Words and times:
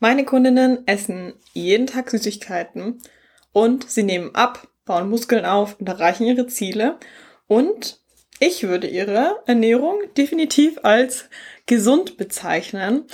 Meine 0.00 0.24
Kundinnen 0.24 0.86
essen 0.86 1.34
jeden 1.54 1.88
Tag 1.88 2.10
Süßigkeiten 2.10 3.02
und 3.52 3.90
sie 3.90 4.04
nehmen 4.04 4.34
ab, 4.34 4.68
bauen 4.84 5.10
Muskeln 5.10 5.44
auf 5.44 5.78
und 5.80 5.88
erreichen 5.88 6.24
ihre 6.24 6.46
Ziele. 6.46 6.98
Und 7.48 8.00
ich 8.38 8.62
würde 8.62 8.86
ihre 8.86 9.42
Ernährung 9.46 9.98
definitiv 10.16 10.78
als 10.84 11.28
gesund 11.66 12.16
bezeichnen. 12.16 13.04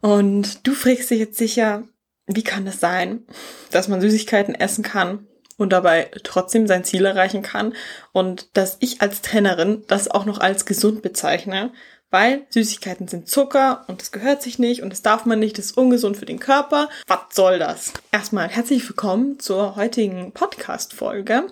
Und 0.00 0.66
du 0.66 0.72
fragst 0.72 1.10
dich 1.10 1.18
jetzt 1.18 1.36
sicher, 1.36 1.86
wie 2.26 2.42
kann 2.42 2.66
es 2.66 2.74
das 2.74 2.80
sein, 2.80 3.26
dass 3.70 3.88
man 3.88 4.00
Süßigkeiten 4.00 4.54
essen 4.54 4.82
kann 4.82 5.26
und 5.58 5.74
dabei 5.74 6.10
trotzdem 6.22 6.66
sein 6.66 6.84
Ziel 6.84 7.04
erreichen 7.04 7.42
kann 7.42 7.74
und 8.12 8.56
dass 8.56 8.78
ich 8.80 9.02
als 9.02 9.20
Trainerin 9.20 9.84
das 9.88 10.10
auch 10.10 10.24
noch 10.24 10.38
als 10.38 10.64
gesund 10.64 11.02
bezeichne, 11.02 11.72
weil 12.14 12.42
Süßigkeiten 12.50 13.08
sind 13.08 13.28
Zucker 13.28 13.82
und 13.88 14.00
es 14.00 14.12
gehört 14.12 14.40
sich 14.40 14.60
nicht 14.60 14.82
und 14.82 14.90
das 14.90 15.02
darf 15.02 15.26
man 15.26 15.40
nicht, 15.40 15.58
das 15.58 15.64
ist 15.64 15.76
ungesund 15.76 16.16
für 16.16 16.26
den 16.26 16.38
Körper. 16.38 16.88
Was 17.08 17.18
soll 17.32 17.58
das? 17.58 17.92
Erstmal 18.12 18.46
herzlich 18.46 18.88
willkommen 18.88 19.40
zur 19.40 19.74
heutigen 19.74 20.30
Podcast-Folge. 20.30 21.48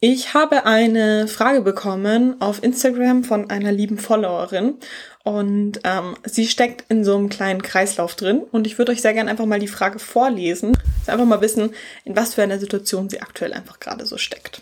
Ich 0.00 0.34
habe 0.34 0.66
eine 0.66 1.26
Frage 1.26 1.62
bekommen 1.62 2.38
auf 2.42 2.62
Instagram 2.62 3.24
von 3.24 3.48
einer 3.48 3.72
lieben 3.72 3.96
Followerin 3.96 4.74
und 5.22 5.80
ähm, 5.84 6.18
sie 6.26 6.48
steckt 6.48 6.84
in 6.90 7.02
so 7.02 7.16
einem 7.16 7.30
kleinen 7.30 7.62
Kreislauf 7.62 8.14
drin 8.14 8.42
und 8.52 8.66
ich 8.66 8.76
würde 8.76 8.92
euch 8.92 9.00
sehr 9.00 9.14
gerne 9.14 9.30
einfach 9.30 9.46
mal 9.46 9.58
die 9.58 9.68
Frage 9.68 9.98
vorlesen, 9.98 10.76
einfach 11.06 11.24
mal 11.24 11.40
wissen, 11.40 11.70
in 12.04 12.14
was 12.14 12.34
für 12.34 12.42
einer 12.42 12.58
Situation 12.58 13.08
sie 13.08 13.22
aktuell 13.22 13.54
einfach 13.54 13.80
gerade 13.80 14.04
so 14.04 14.18
steckt. 14.18 14.60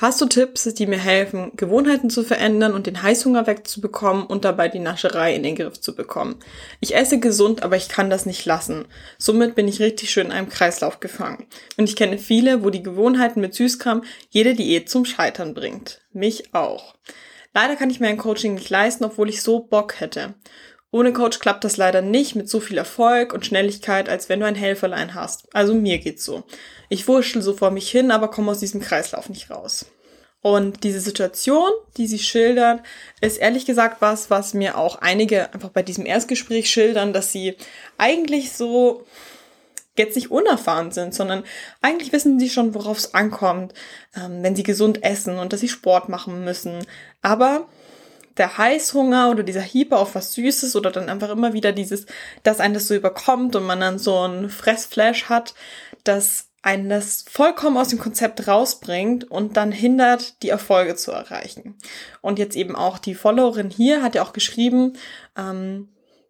Hast 0.00 0.18
du 0.22 0.24
Tipps, 0.24 0.64
die 0.64 0.86
mir 0.86 0.98
helfen, 0.98 1.52
Gewohnheiten 1.56 2.08
zu 2.08 2.24
verändern 2.24 2.72
und 2.72 2.86
den 2.86 3.02
Heißhunger 3.02 3.46
wegzubekommen 3.46 4.24
und 4.24 4.46
dabei 4.46 4.68
die 4.68 4.78
Nascherei 4.78 5.34
in 5.34 5.42
den 5.42 5.56
Griff 5.56 5.78
zu 5.78 5.94
bekommen? 5.94 6.36
Ich 6.80 6.96
esse 6.96 7.20
gesund, 7.20 7.62
aber 7.62 7.76
ich 7.76 7.90
kann 7.90 8.08
das 8.08 8.24
nicht 8.24 8.46
lassen. 8.46 8.86
Somit 9.18 9.54
bin 9.56 9.68
ich 9.68 9.78
richtig 9.78 10.10
schön 10.10 10.28
in 10.28 10.32
einem 10.32 10.48
Kreislauf 10.48 11.00
gefangen. 11.00 11.46
Und 11.76 11.86
ich 11.86 11.96
kenne 11.96 12.16
viele, 12.16 12.64
wo 12.64 12.70
die 12.70 12.82
Gewohnheiten 12.82 13.42
mit 13.42 13.52
Süßkram 13.52 14.02
jede 14.30 14.54
Diät 14.54 14.88
zum 14.88 15.04
Scheitern 15.04 15.52
bringt. 15.52 16.00
Mich 16.14 16.54
auch. 16.54 16.94
Leider 17.52 17.76
kann 17.76 17.90
ich 17.90 18.00
mir 18.00 18.08
ein 18.08 18.16
Coaching 18.16 18.54
nicht 18.54 18.70
leisten, 18.70 19.04
obwohl 19.04 19.28
ich 19.28 19.42
so 19.42 19.60
Bock 19.60 20.00
hätte. 20.00 20.32
Ohne 20.92 21.12
Coach 21.12 21.38
klappt 21.38 21.62
das 21.62 21.76
leider 21.76 22.00
nicht 22.00 22.34
mit 22.34 22.48
so 22.48 22.58
viel 22.58 22.78
Erfolg 22.78 23.32
und 23.32 23.46
Schnelligkeit, 23.46 24.08
als 24.08 24.28
wenn 24.28 24.40
du 24.40 24.46
ein 24.46 24.56
Helferlein 24.56 25.14
hast. 25.14 25.46
Also 25.54 25.74
mir 25.74 25.98
geht's 25.98 26.24
so. 26.24 26.44
Ich 26.90 27.08
wurschtel 27.08 27.40
so 27.40 27.54
vor 27.54 27.70
mich 27.70 27.90
hin, 27.90 28.10
aber 28.10 28.28
komme 28.28 28.50
aus 28.50 28.58
diesem 28.58 28.80
Kreislauf 28.80 29.28
nicht 29.30 29.48
raus. 29.50 29.86
Und 30.42 30.84
diese 30.84 31.00
Situation, 31.00 31.70
die 31.96 32.06
sie 32.06 32.18
schildert, 32.18 32.80
ist 33.20 33.38
ehrlich 33.38 33.64
gesagt 33.64 34.00
was, 34.00 34.28
was 34.28 34.54
mir 34.54 34.76
auch 34.76 34.96
einige 34.96 35.54
einfach 35.54 35.68
bei 35.68 35.82
diesem 35.82 36.04
Erstgespräch 36.04 36.68
schildern, 36.68 37.12
dass 37.12 37.30
sie 37.30 37.56
eigentlich 37.96 38.52
so 38.52 39.06
jetzt 39.96 40.16
nicht 40.16 40.30
unerfahren 40.30 40.90
sind, 40.90 41.14
sondern 41.14 41.44
eigentlich 41.80 42.12
wissen 42.12 42.40
sie 42.40 42.50
schon, 42.50 42.74
worauf 42.74 42.98
es 42.98 43.14
ankommt, 43.14 43.72
ähm, 44.16 44.42
wenn 44.42 44.56
sie 44.56 44.62
gesund 44.62 45.04
essen 45.04 45.38
und 45.38 45.52
dass 45.52 45.60
sie 45.60 45.68
Sport 45.68 46.08
machen 46.08 46.44
müssen. 46.44 46.86
Aber 47.22 47.68
der 48.36 48.56
Heißhunger 48.58 49.30
oder 49.30 49.42
dieser 49.42 49.60
Hieber 49.60 49.98
auf 49.98 50.14
was 50.16 50.32
Süßes 50.32 50.74
oder 50.74 50.90
dann 50.90 51.08
einfach 51.08 51.30
immer 51.30 51.52
wieder 51.52 51.72
dieses, 51.72 52.06
dass 52.42 52.60
einen 52.60 52.74
das 52.74 52.88
so 52.88 52.94
überkommt 52.94 53.54
und 53.54 53.64
man 53.64 53.80
dann 53.80 53.98
so 53.98 54.26
ein 54.26 54.48
Fressflash 54.48 55.28
hat, 55.28 55.54
das 56.02 56.49
einen 56.62 56.88
das 56.90 57.24
vollkommen 57.28 57.78
aus 57.78 57.88
dem 57.88 57.98
Konzept 57.98 58.46
rausbringt 58.46 59.30
und 59.30 59.56
dann 59.56 59.72
hindert, 59.72 60.42
die 60.42 60.50
Erfolge 60.50 60.94
zu 60.94 61.10
erreichen. 61.10 61.76
Und 62.20 62.38
jetzt 62.38 62.56
eben 62.56 62.76
auch 62.76 62.98
die 62.98 63.14
Followerin 63.14 63.70
hier 63.70 64.02
hat 64.02 64.14
ja 64.14 64.22
auch 64.22 64.32
geschrieben, 64.32 64.94
ähm, 65.36 65.88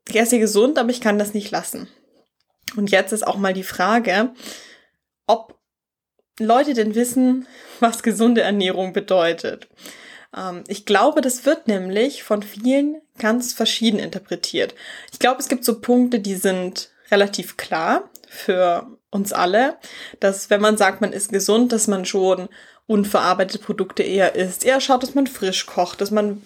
ich 0.09 0.17
esse 0.17 0.39
gesund, 0.39 0.79
aber 0.79 0.91
ich 0.91 1.01
kann 1.01 1.19
das 1.19 1.35
nicht 1.35 1.51
lassen. 1.51 1.89
Und 2.77 2.91
jetzt 2.91 3.13
ist 3.13 3.27
auch 3.27 3.37
mal 3.37 3.53
die 3.53 3.65
Frage, 3.65 4.33
ob 5.27 5.59
Leute 6.39 6.75
denn 6.75 6.95
wissen, 6.95 7.47
was 7.81 8.03
gesunde 8.03 8.43
Ernährung 8.43 8.93
bedeutet. 8.93 9.69
Ähm, 10.37 10.65
ich 10.69 10.87
glaube, 10.87 11.21
das 11.21 11.45
wird 11.45 11.67
nämlich 11.67 12.23
von 12.23 12.43
vielen 12.43 13.01
ganz 13.19 13.53
verschieden 13.53 13.99
interpretiert. 13.99 14.75
Ich 15.13 15.19
glaube, 15.19 15.41
es 15.41 15.49
gibt 15.49 15.65
so 15.65 15.81
Punkte, 15.81 16.21
die 16.21 16.37
sind 16.37 16.91
relativ 17.11 17.57
klar 17.57 18.11
für 18.29 19.00
uns 19.11 19.33
alle, 19.33 19.77
dass 20.21 20.51
wenn 20.51 20.61
man 20.61 20.77
sagt, 20.77 21.01
man 21.01 21.13
ist 21.13 21.33
gesund, 21.33 21.73
dass 21.73 21.89
man 21.89 22.05
schon 22.05 22.49
unverarbeitete 22.87 23.61
Produkte 23.61 24.03
eher 24.03 24.35
isst, 24.35 24.65
eher 24.65 24.81
schaut, 24.81 25.05
dass 25.05 25.15
man 25.15 25.29
frisch 25.29 25.67
kocht, 25.67 26.01
dass 26.01 26.11
man, 26.11 26.43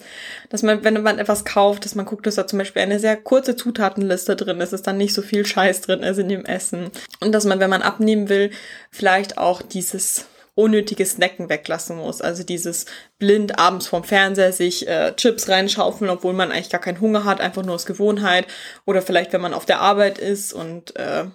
dass 0.49 0.61
man, 0.61 0.83
wenn 0.83 1.01
man 1.01 1.17
etwas 1.17 1.43
kauft, 1.43 1.85
dass 1.85 1.95
man 1.95 2.05
guckt, 2.05 2.27
dass 2.27 2.35
da 2.35 2.45
zum 2.45 2.59
Beispiel 2.59 2.83
eine 2.83 2.99
sehr 2.99 3.17
kurze 3.17 3.55
Zutatenliste 3.55 4.35
drin 4.35 4.61
ist, 4.61 4.71
dass 4.71 4.83
dann 4.83 4.97
nicht 4.97 5.15
so 5.15 5.23
viel 5.23 5.43
Scheiß 5.43 5.81
drin 5.81 6.03
ist 6.03 6.19
in 6.19 6.29
dem 6.29 6.45
Essen 6.45 6.91
und 7.19 7.31
dass 7.31 7.45
man, 7.45 7.59
wenn 7.59 7.71
man 7.71 7.81
abnehmen 7.81 8.29
will, 8.29 8.51
vielleicht 8.91 9.39
auch 9.39 9.63
dieses 9.63 10.27
unnötige 10.53 11.05
Snacken 11.05 11.49
weglassen 11.49 11.97
muss. 11.97 12.21
Also 12.21 12.43
dieses 12.43 12.85
blind 13.19 13.59
abends 13.59 13.87
vorm 13.87 14.03
Fernseher 14.03 14.53
sich 14.53 14.87
äh, 14.87 15.13
Chips 15.15 15.49
reinschaufeln, 15.49 16.09
obwohl 16.09 16.33
man 16.33 16.51
eigentlich 16.51 16.69
gar 16.69 16.79
keinen 16.79 17.01
Hunger 17.01 17.25
hat, 17.25 17.41
einfach 17.41 17.63
nur 17.63 17.75
aus 17.75 17.85
Gewohnheit. 17.85 18.47
Oder 18.85 19.01
vielleicht, 19.01 19.33
wenn 19.33 19.41
man 19.41 19.53
auf 19.53 19.65
der 19.65 19.81
Arbeit 19.81 20.17
ist 20.17 20.53
und 20.53 20.95
äh, 20.95 21.25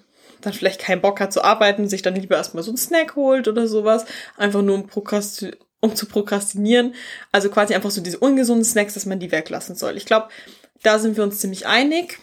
dann 0.40 0.52
vielleicht 0.52 0.80
keinen 0.80 1.00
Bock 1.00 1.20
hat 1.20 1.32
zu 1.32 1.42
arbeiten, 1.42 1.88
sich 1.88 2.02
dann 2.02 2.14
lieber 2.14 2.36
erstmal 2.36 2.62
so 2.62 2.70
einen 2.70 2.78
Snack 2.78 3.16
holt 3.16 3.48
oder 3.48 3.66
sowas. 3.66 4.04
Einfach 4.36 4.62
nur 4.62 4.76
um, 4.76 4.86
Prokrasti 4.86 5.52
um 5.80 5.96
zu 5.96 6.06
prokrastinieren. 6.06 6.94
Also 7.32 7.50
quasi 7.50 7.74
einfach 7.74 7.90
so 7.90 8.00
diese 8.00 8.18
ungesunden 8.18 8.64
Snacks, 8.64 8.94
dass 8.94 9.06
man 9.06 9.18
die 9.18 9.32
weglassen 9.32 9.74
soll. 9.74 9.96
Ich 9.96 10.04
glaube, 10.04 10.28
da 10.82 10.98
sind 10.98 11.16
wir 11.16 11.24
uns 11.24 11.38
ziemlich 11.38 11.66
einig, 11.66 12.18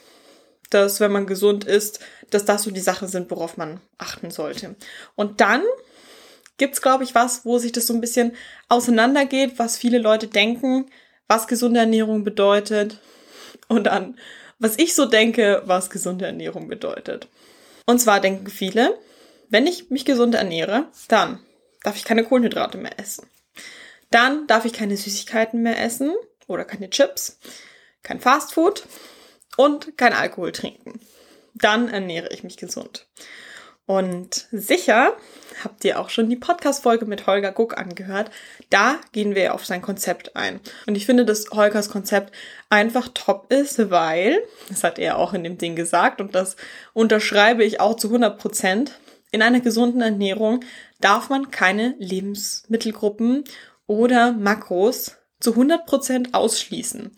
dass 0.70 1.00
wenn 1.00 1.12
man 1.12 1.26
gesund 1.28 1.64
ist, 1.64 2.00
dass 2.30 2.46
das 2.46 2.64
so 2.64 2.72
die 2.72 2.82
Sachen 2.82 3.08
sind, 3.08 3.32
worauf 3.32 3.58
man 3.58 3.80
achten 3.98 4.32
sollte. 4.32 4.76
Und 5.16 5.42
dann 5.42 5.64
gibt's, 6.58 6.82
glaube 6.82 7.04
ich, 7.04 7.16
was, 7.16 7.46
wo 7.46 7.58
sich 7.58 7.72
das 7.72 7.88
so 7.88 7.94
ein 7.94 8.02
bisschen 8.02 8.34
auseinandergeht, 8.70 9.58
was 9.58 9.78
viele 9.78 10.00
Leute 10.00 10.28
denken, 10.28 10.88
was 11.28 11.48
gesunde 11.48 11.80
Ernährung 11.80 12.24
bedeutet 12.24 13.00
und 13.68 13.86
dann, 13.86 14.18
was 14.60 14.78
ich 14.78 14.96
so 14.96 15.06
denke, 15.06 15.62
was 15.66 15.90
gesunde 15.90 16.26
Ernährung 16.26 16.68
bedeutet. 16.68 17.28
Und 17.88 18.00
zwar 18.00 18.20
denken 18.20 18.48
viele, 18.48 19.00
wenn 19.50 19.66
ich 19.66 19.90
mich 19.90 20.06
gesund 20.06 20.36
ernähre, 20.36 20.92
dann 21.08 21.40
darf 21.84 21.96
ich 21.96 22.04
keine 22.04 22.26
Kohlenhydrate 22.26 22.78
mehr 22.78 23.00
essen. 23.00 23.26
Dann 24.12 24.46
darf 24.46 24.66
ich 24.66 24.74
keine 24.74 24.98
Süßigkeiten 24.98 25.64
mehr 25.64 25.82
essen 25.82 26.14
oder 26.48 26.66
keine 26.66 26.90
Chips, 26.90 27.40
kein 28.04 28.20
Fastfood 28.20 28.86
und 29.56 29.98
kein 29.98 30.14
Alkohol 30.14 30.52
trinken. 30.52 31.00
Dann 31.54 31.88
ernähre 31.88 32.30
ich 32.34 32.44
mich 32.44 32.58
gesund. 32.58 33.08
Und 33.88 34.48
sicher 34.52 35.16
habt 35.64 35.86
ihr 35.86 36.00
auch 36.00 36.10
schon 36.10 36.30
die 36.30 36.36
Podcast-Folge 36.36 37.06
mit 37.06 37.26
Holger 37.26 37.54
Guck 37.54 37.78
angehört. 37.78 38.30
Da 38.70 38.98
gehen 39.14 39.34
wir 39.34 39.56
auf 39.56 39.66
sein 39.66 39.82
Konzept 39.82 40.36
ein. 40.36 40.60
Und 40.86 40.96
ich 40.96 41.06
finde, 41.06 41.24
dass 41.24 41.50
Holgers 41.52 41.90
Konzept 41.90 42.36
einfach 42.70 43.08
top 43.14 43.52
ist, 43.52 43.90
weil, 43.90 44.40
das 44.68 44.84
hat 44.84 45.00
er 45.00 45.18
auch 45.18 45.34
in 45.34 45.46
dem 45.46 45.58
Ding 45.58 45.78
gesagt 45.78 46.20
und 46.20 46.36
das 46.36 46.58
unterschreibe 46.94 47.64
ich 47.64 47.80
auch 47.80 47.96
zu 47.96 48.08
100 48.10 48.38
Prozent, 48.38 48.92
in 49.32 49.42
einer 49.42 49.62
gesunden 49.62 50.02
Ernährung 50.02 50.66
darf 51.00 51.30
man 51.30 51.50
keine 51.50 51.96
Lebensmittelgruppen 51.98 53.46
oder 53.86 54.34
Makros 54.34 55.16
zu 55.40 55.52
100 55.52 55.86
Prozent 55.86 56.34
ausschließen. 56.34 57.12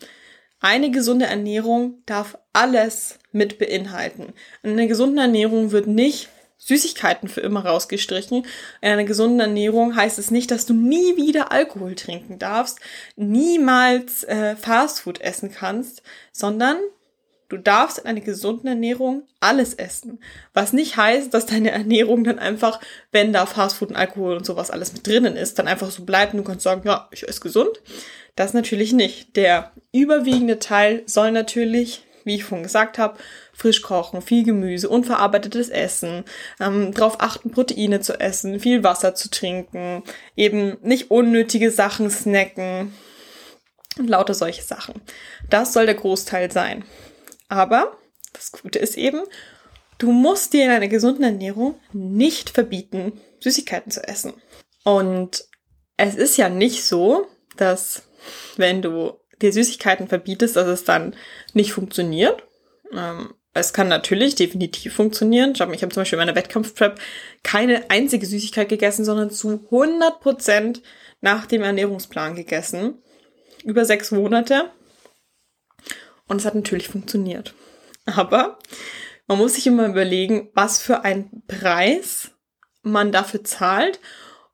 Eine 0.60 0.90
gesunde 0.90 1.26
Ernährung 1.26 2.02
darf 2.06 2.38
alles 2.52 3.18
mit 3.32 3.58
beinhalten. 3.58 4.34
In 4.62 4.72
einer 4.72 4.86
gesunden 4.86 5.18
Ernährung 5.18 5.72
wird 5.72 5.86
nicht 5.86 6.28
Süßigkeiten 6.60 7.28
für 7.28 7.40
immer 7.40 7.64
rausgestrichen. 7.64 8.46
In 8.80 8.90
einer 8.90 9.04
gesunden 9.04 9.40
Ernährung 9.40 9.96
heißt 9.96 10.18
es 10.18 10.30
nicht, 10.30 10.50
dass 10.50 10.66
du 10.66 10.74
nie 10.74 11.16
wieder 11.16 11.50
Alkohol 11.50 11.94
trinken 11.94 12.38
darfst, 12.38 12.78
niemals 13.16 14.24
äh, 14.24 14.54
Fastfood 14.56 15.20
essen 15.20 15.50
kannst, 15.50 16.02
sondern 16.32 16.76
du 17.48 17.56
darfst 17.56 17.98
in 17.98 18.06
einer 18.06 18.20
gesunden 18.20 18.68
Ernährung 18.68 19.24
alles 19.40 19.74
essen. 19.74 20.20
Was 20.52 20.72
nicht 20.74 20.96
heißt, 20.98 21.32
dass 21.32 21.46
deine 21.46 21.70
Ernährung 21.70 22.24
dann 22.24 22.38
einfach, 22.38 22.78
wenn 23.10 23.32
da 23.32 23.46
Fastfood 23.46 23.88
und 23.88 23.96
Alkohol 23.96 24.36
und 24.36 24.46
sowas 24.46 24.70
alles 24.70 24.92
mit 24.92 25.06
drinnen 25.06 25.36
ist, 25.36 25.58
dann 25.58 25.66
einfach 25.66 25.90
so 25.90 26.04
bleibt 26.04 26.34
und 26.34 26.38
du 26.38 26.44
kannst 26.44 26.62
sagen, 26.62 26.82
ja, 26.84 27.08
ich 27.10 27.26
esse 27.26 27.40
gesund. 27.40 27.80
Das 28.36 28.52
natürlich 28.52 28.92
nicht. 28.92 29.34
Der 29.36 29.72
überwiegende 29.92 30.58
Teil 30.58 31.02
soll 31.06 31.32
natürlich, 31.32 32.04
wie 32.24 32.36
ich 32.36 32.44
vorhin 32.44 32.62
gesagt 32.64 32.98
habe, 32.98 33.18
frisch 33.60 33.82
kochen, 33.82 34.22
viel 34.22 34.42
Gemüse, 34.42 34.88
unverarbeitetes 34.88 35.68
Essen, 35.68 36.24
ähm, 36.60 36.94
darauf 36.94 37.20
achten, 37.20 37.50
Proteine 37.50 38.00
zu 38.00 38.18
essen, 38.18 38.58
viel 38.58 38.82
Wasser 38.82 39.14
zu 39.14 39.28
trinken, 39.28 40.02
eben 40.34 40.78
nicht 40.80 41.10
unnötige 41.10 41.70
Sachen 41.70 42.10
snacken 42.10 42.94
und 43.98 44.08
lauter 44.08 44.32
solche 44.32 44.62
Sachen. 44.62 44.94
Das 45.50 45.74
soll 45.74 45.84
der 45.84 45.94
Großteil 45.94 46.50
sein. 46.50 46.84
Aber 47.48 47.98
das 48.32 48.50
Gute 48.52 48.78
ist 48.78 48.96
eben, 48.96 49.20
du 49.98 50.10
musst 50.10 50.54
dir 50.54 50.64
in 50.64 50.70
einer 50.70 50.88
gesunden 50.88 51.24
Ernährung 51.24 51.78
nicht 51.92 52.48
verbieten, 52.48 53.20
Süßigkeiten 53.40 53.92
zu 53.92 54.02
essen. 54.08 54.32
Und 54.84 55.44
es 55.98 56.14
ist 56.14 56.38
ja 56.38 56.48
nicht 56.48 56.84
so, 56.84 57.26
dass 57.58 58.04
wenn 58.56 58.80
du 58.80 59.20
dir 59.42 59.52
Süßigkeiten 59.52 60.08
verbietest, 60.08 60.56
dass 60.56 60.66
es 60.66 60.84
dann 60.84 61.14
nicht 61.52 61.72
funktioniert. 61.72 62.42
Ähm, 62.92 63.34
es 63.60 63.72
kann 63.72 63.88
natürlich 63.88 64.34
definitiv 64.34 64.94
funktionieren. 64.94 65.52
Ich 65.54 65.60
habe 65.60 65.72
hab 65.72 65.92
zum 65.92 66.00
Beispiel 66.00 66.18
in 66.18 66.26
meiner 66.26 66.34
Wettkampfprep 66.34 66.98
keine 67.42 67.90
einzige 67.90 68.26
Süßigkeit 68.26 68.68
gegessen, 68.68 69.04
sondern 69.04 69.30
zu 69.30 69.60
100 69.70 70.20
Prozent 70.20 70.82
nach 71.20 71.46
dem 71.46 71.62
Ernährungsplan 71.62 72.34
gegessen. 72.34 73.02
Über 73.64 73.84
sechs 73.84 74.10
Monate. 74.10 74.70
Und 76.26 76.38
es 76.38 76.46
hat 76.46 76.54
natürlich 76.54 76.88
funktioniert. 76.88 77.54
Aber 78.06 78.58
man 79.26 79.38
muss 79.38 79.54
sich 79.54 79.66
immer 79.66 79.86
überlegen, 79.86 80.50
was 80.54 80.80
für 80.80 81.04
einen 81.04 81.42
Preis 81.46 82.30
man 82.82 83.12
dafür 83.12 83.44
zahlt 83.44 84.00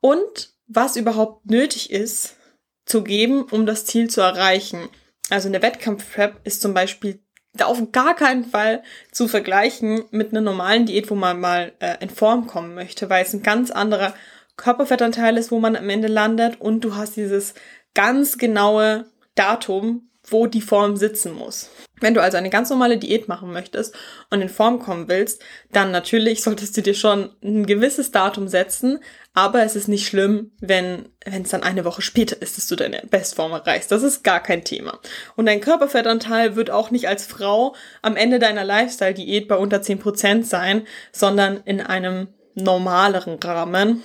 und 0.00 0.54
was 0.66 0.96
überhaupt 0.96 1.46
nötig 1.46 1.90
ist 1.90 2.36
zu 2.84 3.02
geben, 3.02 3.42
um 3.44 3.66
das 3.66 3.84
Ziel 3.86 4.10
zu 4.10 4.20
erreichen. 4.20 4.88
Also 5.30 5.48
eine 5.48 5.62
Wettkampfprep 5.62 6.40
ist 6.44 6.60
zum 6.60 6.74
Beispiel 6.74 7.20
auf 7.62 7.80
gar 7.92 8.14
keinen 8.14 8.44
Fall 8.44 8.82
zu 9.12 9.28
vergleichen 9.28 10.04
mit 10.10 10.30
einer 10.30 10.40
normalen 10.40 10.86
Diät, 10.86 11.10
wo 11.10 11.14
man 11.14 11.40
mal 11.40 11.72
äh, 11.80 11.96
in 12.00 12.10
Form 12.10 12.46
kommen 12.46 12.74
möchte, 12.74 13.08
weil 13.08 13.24
es 13.24 13.32
ein 13.32 13.42
ganz 13.42 13.70
anderer 13.70 14.14
Körperfettanteil 14.56 15.36
ist, 15.36 15.50
wo 15.50 15.58
man 15.58 15.76
am 15.76 15.88
Ende 15.88 16.08
landet 16.08 16.60
und 16.60 16.82
du 16.82 16.94
hast 16.96 17.16
dieses 17.16 17.54
ganz 17.94 18.38
genaue 18.38 19.06
Datum, 19.34 20.08
wo 20.28 20.46
die 20.46 20.60
Form 20.60 20.96
sitzen 20.96 21.32
muss. 21.32 21.70
Wenn 22.00 22.14
du 22.14 22.20
also 22.20 22.36
eine 22.36 22.50
ganz 22.50 22.68
normale 22.68 22.98
Diät 22.98 23.28
machen 23.28 23.52
möchtest 23.52 23.94
und 24.30 24.42
in 24.42 24.48
Form 24.48 24.80
kommen 24.80 25.08
willst, 25.08 25.42
dann 25.72 25.92
natürlich 25.92 26.42
solltest 26.42 26.76
du 26.76 26.82
dir 26.82 26.94
schon 26.94 27.30
ein 27.42 27.66
gewisses 27.66 28.10
Datum 28.10 28.48
setzen, 28.48 28.98
aber 29.36 29.64
es 29.64 29.76
ist 29.76 29.86
nicht 29.86 30.08
schlimm, 30.08 30.50
wenn 30.60 31.10
wenn 31.26 31.42
es 31.42 31.50
dann 31.50 31.62
eine 31.62 31.84
Woche 31.84 32.00
später 32.00 32.40
ist, 32.40 32.56
dass 32.56 32.68
du 32.68 32.74
deine 32.74 33.02
Bestform 33.10 33.52
erreichst. 33.52 33.92
Das 33.92 34.02
ist 34.02 34.24
gar 34.24 34.42
kein 34.42 34.64
Thema. 34.64 34.98
Und 35.36 35.44
dein 35.44 35.60
Körperfettanteil 35.60 36.56
wird 36.56 36.70
auch 36.70 36.90
nicht 36.90 37.06
als 37.06 37.26
Frau 37.26 37.74
am 38.00 38.16
Ende 38.16 38.38
deiner 38.38 38.64
Lifestyle-Diät 38.64 39.46
bei 39.46 39.56
unter 39.56 39.82
10% 39.82 40.44
sein, 40.44 40.86
sondern 41.12 41.60
in 41.66 41.82
einem 41.82 42.28
normaleren 42.54 43.34
Rahmen. 43.34 44.02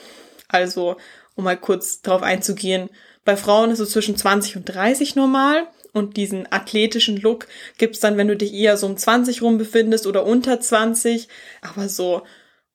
Also, 0.49 0.97
um 1.35 1.45
mal 1.45 1.57
kurz 1.57 2.01
darauf 2.01 2.23
einzugehen, 2.23 2.89
bei 3.23 3.37
Frauen 3.37 3.71
ist 3.71 3.79
es 3.79 3.91
zwischen 3.91 4.17
20 4.17 4.57
und 4.57 4.65
30 4.65 5.15
normal 5.15 5.65
und 5.93 6.17
diesen 6.17 6.51
athletischen 6.51 7.15
Look 7.15 7.47
gibt's 7.77 8.01
dann, 8.01 8.17
wenn 8.17 8.27
du 8.27 8.35
dich 8.35 8.53
eher 8.53 8.75
so 8.75 8.85
um 8.85 8.97
20 8.97 9.41
rum 9.41 9.57
befindest 9.57 10.07
oder 10.07 10.25
unter 10.25 10.59
20, 10.59 11.29
aber 11.61 11.87
so 11.87 12.23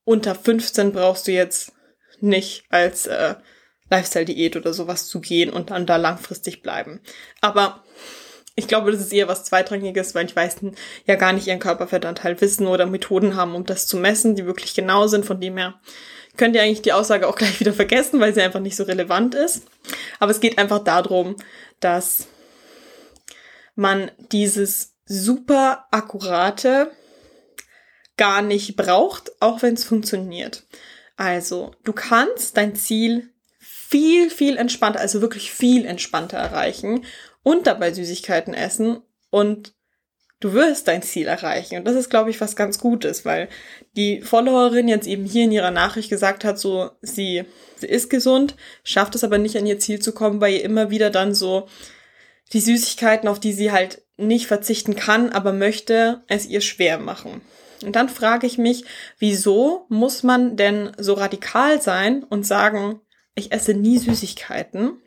unter 0.05 0.35
15 0.35 0.93
brauchst 0.93 1.27
du 1.27 1.33
jetzt 1.33 1.76
nicht 2.21 2.65
als 2.71 3.07
äh, 3.07 3.35
Lifestyle-Diät 3.91 4.57
oder 4.57 4.73
sowas 4.73 5.07
zu 5.07 5.21
gehen 5.21 5.51
und 5.51 5.71
dann 5.71 5.87
da 5.87 5.97
langfristig 5.97 6.63
bleiben. 6.63 7.01
Aber 7.41 7.85
ich 8.57 8.69
glaube, 8.69 8.91
das 8.91 9.01
ist 9.01 9.13
eher 9.13 9.29
was 9.29 9.45
Zweitrangiges, 9.45 10.15
weil 10.15 10.27
die 10.27 10.35
meisten 10.35 10.75
ja 11.07 11.15
gar 11.15 11.33
nicht 11.33 11.47
ihren 11.47 11.61
Körperfettanteil 11.61 12.41
wissen 12.41 12.67
oder 12.67 12.87
Methoden 12.87 13.37
haben, 13.37 13.55
um 13.55 13.65
das 13.65 13.87
zu 13.87 13.99
messen, 13.99 14.35
die 14.35 14.47
wirklich 14.47 14.75
genau 14.75 15.07
sind. 15.07 15.27
Von 15.27 15.41
dem 15.41 15.59
her 15.59 15.75
könnt 16.37 16.57
ihr 16.57 16.63
eigentlich 16.63 16.83
die 16.83 16.95
Aussage 16.95 17.29
auch 17.29 17.37
gleich 17.37 17.61
wieder 17.61 17.75
vergessen, 17.75 18.19
weil 18.19 18.35
sie 18.35 18.43
einfach 18.43 18.61
nicht 18.61 18.77
so 18.77 18.85
relevant 18.85 19.35
ist. 19.35 19.67
Aber 20.19 20.31
es 20.31 20.41
geht 20.41 20.59
einfach 20.59 20.83
darum, 20.83 21.37
dass 21.81 22.29
man 23.75 24.11
dieses 24.33 24.95
super 25.05 25.87
akkurate 25.91 26.91
gar 28.17 28.41
nicht 28.41 28.77
braucht, 28.77 29.31
auch 29.41 29.61
wenn 29.63 29.75
es 29.75 29.85
funktioniert. 29.85 30.65
Also, 31.17 31.73
du 31.85 31.93
kannst 31.93 32.57
dein 32.57 32.75
Ziel 32.75 33.31
viel, 33.59 34.31
viel 34.31 34.57
entspannter, 34.57 35.01
also 35.01 35.21
wirklich 35.21 35.53
viel 35.53 35.87
entspannter 35.87 36.37
erreichen 36.37 37.05
und 37.43 37.67
dabei 37.67 37.93
Süßigkeiten 37.93 38.53
essen 38.53 39.01
und 39.31 39.75
du 40.41 40.53
wirst 40.53 40.89
dein 40.89 41.03
Ziel 41.03 41.27
erreichen. 41.27 41.79
Und 41.79 41.85
das 41.85 41.95
ist, 41.95 42.11
glaube 42.11 42.31
ich, 42.31 42.41
was 42.41 42.57
ganz 42.57 42.79
Gutes, 42.79 43.25
weil 43.25 43.49
die 43.97 44.21
Followerin 44.21 44.89
jetzt 44.89 45.07
eben 45.07 45.25
hier 45.25 45.45
in 45.45 45.53
ihrer 45.53 45.71
Nachricht 45.71 46.11
gesagt 46.11 46.45
hat, 46.45 46.59
so, 46.59 46.91
sie, 47.01 47.45
sie 47.77 47.87
ist 47.87 48.11
gesund, 48.11 48.57
schafft 48.85 49.15
es 49.15 49.25
aber 49.25 49.39
nicht 49.39 49.57
an 49.57 49.67
ihr 49.67 49.79
Ziel 49.79 50.01
zu 50.01 50.13
kommen, 50.13 50.41
weil 50.41 50.55
ihr 50.55 50.65
immer 50.65 50.91
wieder 50.91 51.11
dann 51.11 51.35
so 51.35 51.69
die 52.53 52.61
Süßigkeiten, 52.61 53.29
auf 53.29 53.41
die 53.41 53.53
sie 53.53 53.73
halt 53.73 54.03
nicht 54.17 54.47
verzichten 54.47 54.97
kann, 54.97 55.31
aber 55.31 55.53
möchte, 55.53 56.23
es 56.29 56.47
ihr 56.47 56.61
schwer 56.61 56.99
machen. 56.99 57.41
Und 57.83 57.97
dann 57.97 58.09
frage 58.09 58.47
ich 58.47 58.59
mich, 58.59 58.85
wieso 59.19 59.87
muss 59.89 60.23
man 60.23 60.57
denn 60.57 60.93
so 60.99 61.15
radikal 61.15 61.81
sein 61.81 62.23
und 62.25 62.47
sagen, 62.47 63.01
ich 63.35 63.53
esse 63.53 63.75
nie 63.75 63.99
Süßigkeiten, 63.99 65.01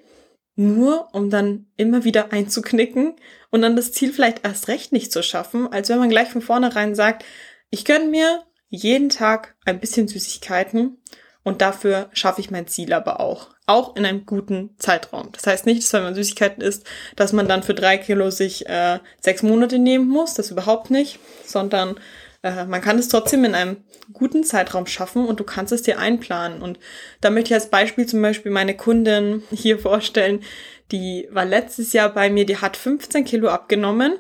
nur 0.56 1.08
um 1.14 1.30
dann 1.30 1.68
immer 1.78 2.04
wieder 2.04 2.32
einzuknicken 2.32 3.16
und 3.50 3.62
dann 3.62 3.76
das 3.76 3.92
Ziel 3.92 4.12
vielleicht 4.12 4.46
erst 4.46 4.68
recht 4.68 4.92
nicht 4.92 5.12
zu 5.12 5.24
schaffen, 5.24 5.72
als 5.72 5.90
wenn 5.90 6.00
man 6.00 6.10
gleich 6.10 6.30
von 6.30 6.42
vornherein 6.42 6.96
sagt, 6.96 7.26
ich 7.70 7.86
gönne 7.86 8.08
mir 8.08 8.44
jeden 8.68 9.10
Tag 9.10 9.56
ein 9.66 9.80
bisschen 9.80 10.08
Süßigkeiten 10.08 10.98
und 11.44 11.62
dafür 11.62 12.10
schaffe 12.14 12.42
ich 12.42 12.52
mein 12.52 12.68
Ziel 12.68 12.94
aber 12.94 13.20
auch. 13.20 13.50
Auch 13.66 13.96
in 13.96 14.06
einem 14.06 14.26
guten 14.26 14.76
Zeitraum. 14.78 15.30
Das 15.32 15.48
heißt 15.48 15.66
nicht, 15.66 15.84
dass 15.84 15.94
wenn 15.94 16.04
man 16.04 16.16
Süßigkeiten 16.16 16.62
isst, 16.62 16.86
dass 17.16 17.34
man 17.34 17.48
dann 17.48 17.64
für 17.64 17.74
drei 17.74 17.98
Kilo 17.98 18.30
sich 18.30 18.68
äh, 18.68 19.00
sechs 19.22 19.44
Monate 19.44 19.80
nehmen 19.80 20.08
muss. 20.08 20.34
Das 20.34 20.52
überhaupt 20.52 20.90
nicht. 20.92 21.20
Sondern 21.46 22.00
äh, 22.44 22.66
man 22.66 22.82
kann 22.82 23.00
es 23.00 23.10
trotzdem 23.10 23.44
in 23.46 23.56
einem 23.56 23.78
guten 24.14 24.44
Zeitraum 24.44 24.86
schaffen 24.86 25.26
und 25.26 25.40
du 25.40 25.44
kannst 25.44 25.72
es 25.72 25.82
dir 25.82 26.00
einplanen. 26.00 26.62
Und 26.62 26.80
da 27.22 27.30
möchte 27.30 27.50
ich 27.50 27.54
als 27.56 27.70
Beispiel 27.70 28.06
zum 28.06 28.22
Beispiel 28.22 28.52
meine 28.52 28.76
Kundin 28.76 29.44
hier 29.52 29.80
vorstellen, 29.80 30.44
die 30.92 31.28
war 31.32 31.46
letztes 31.46 31.94
Jahr 31.94 32.10
bei 32.10 32.30
mir, 32.30 32.46
die 32.46 32.58
hat 32.58 32.76
15 32.76 33.26
Kilo 33.26 33.50
abgenommen. 33.50 34.14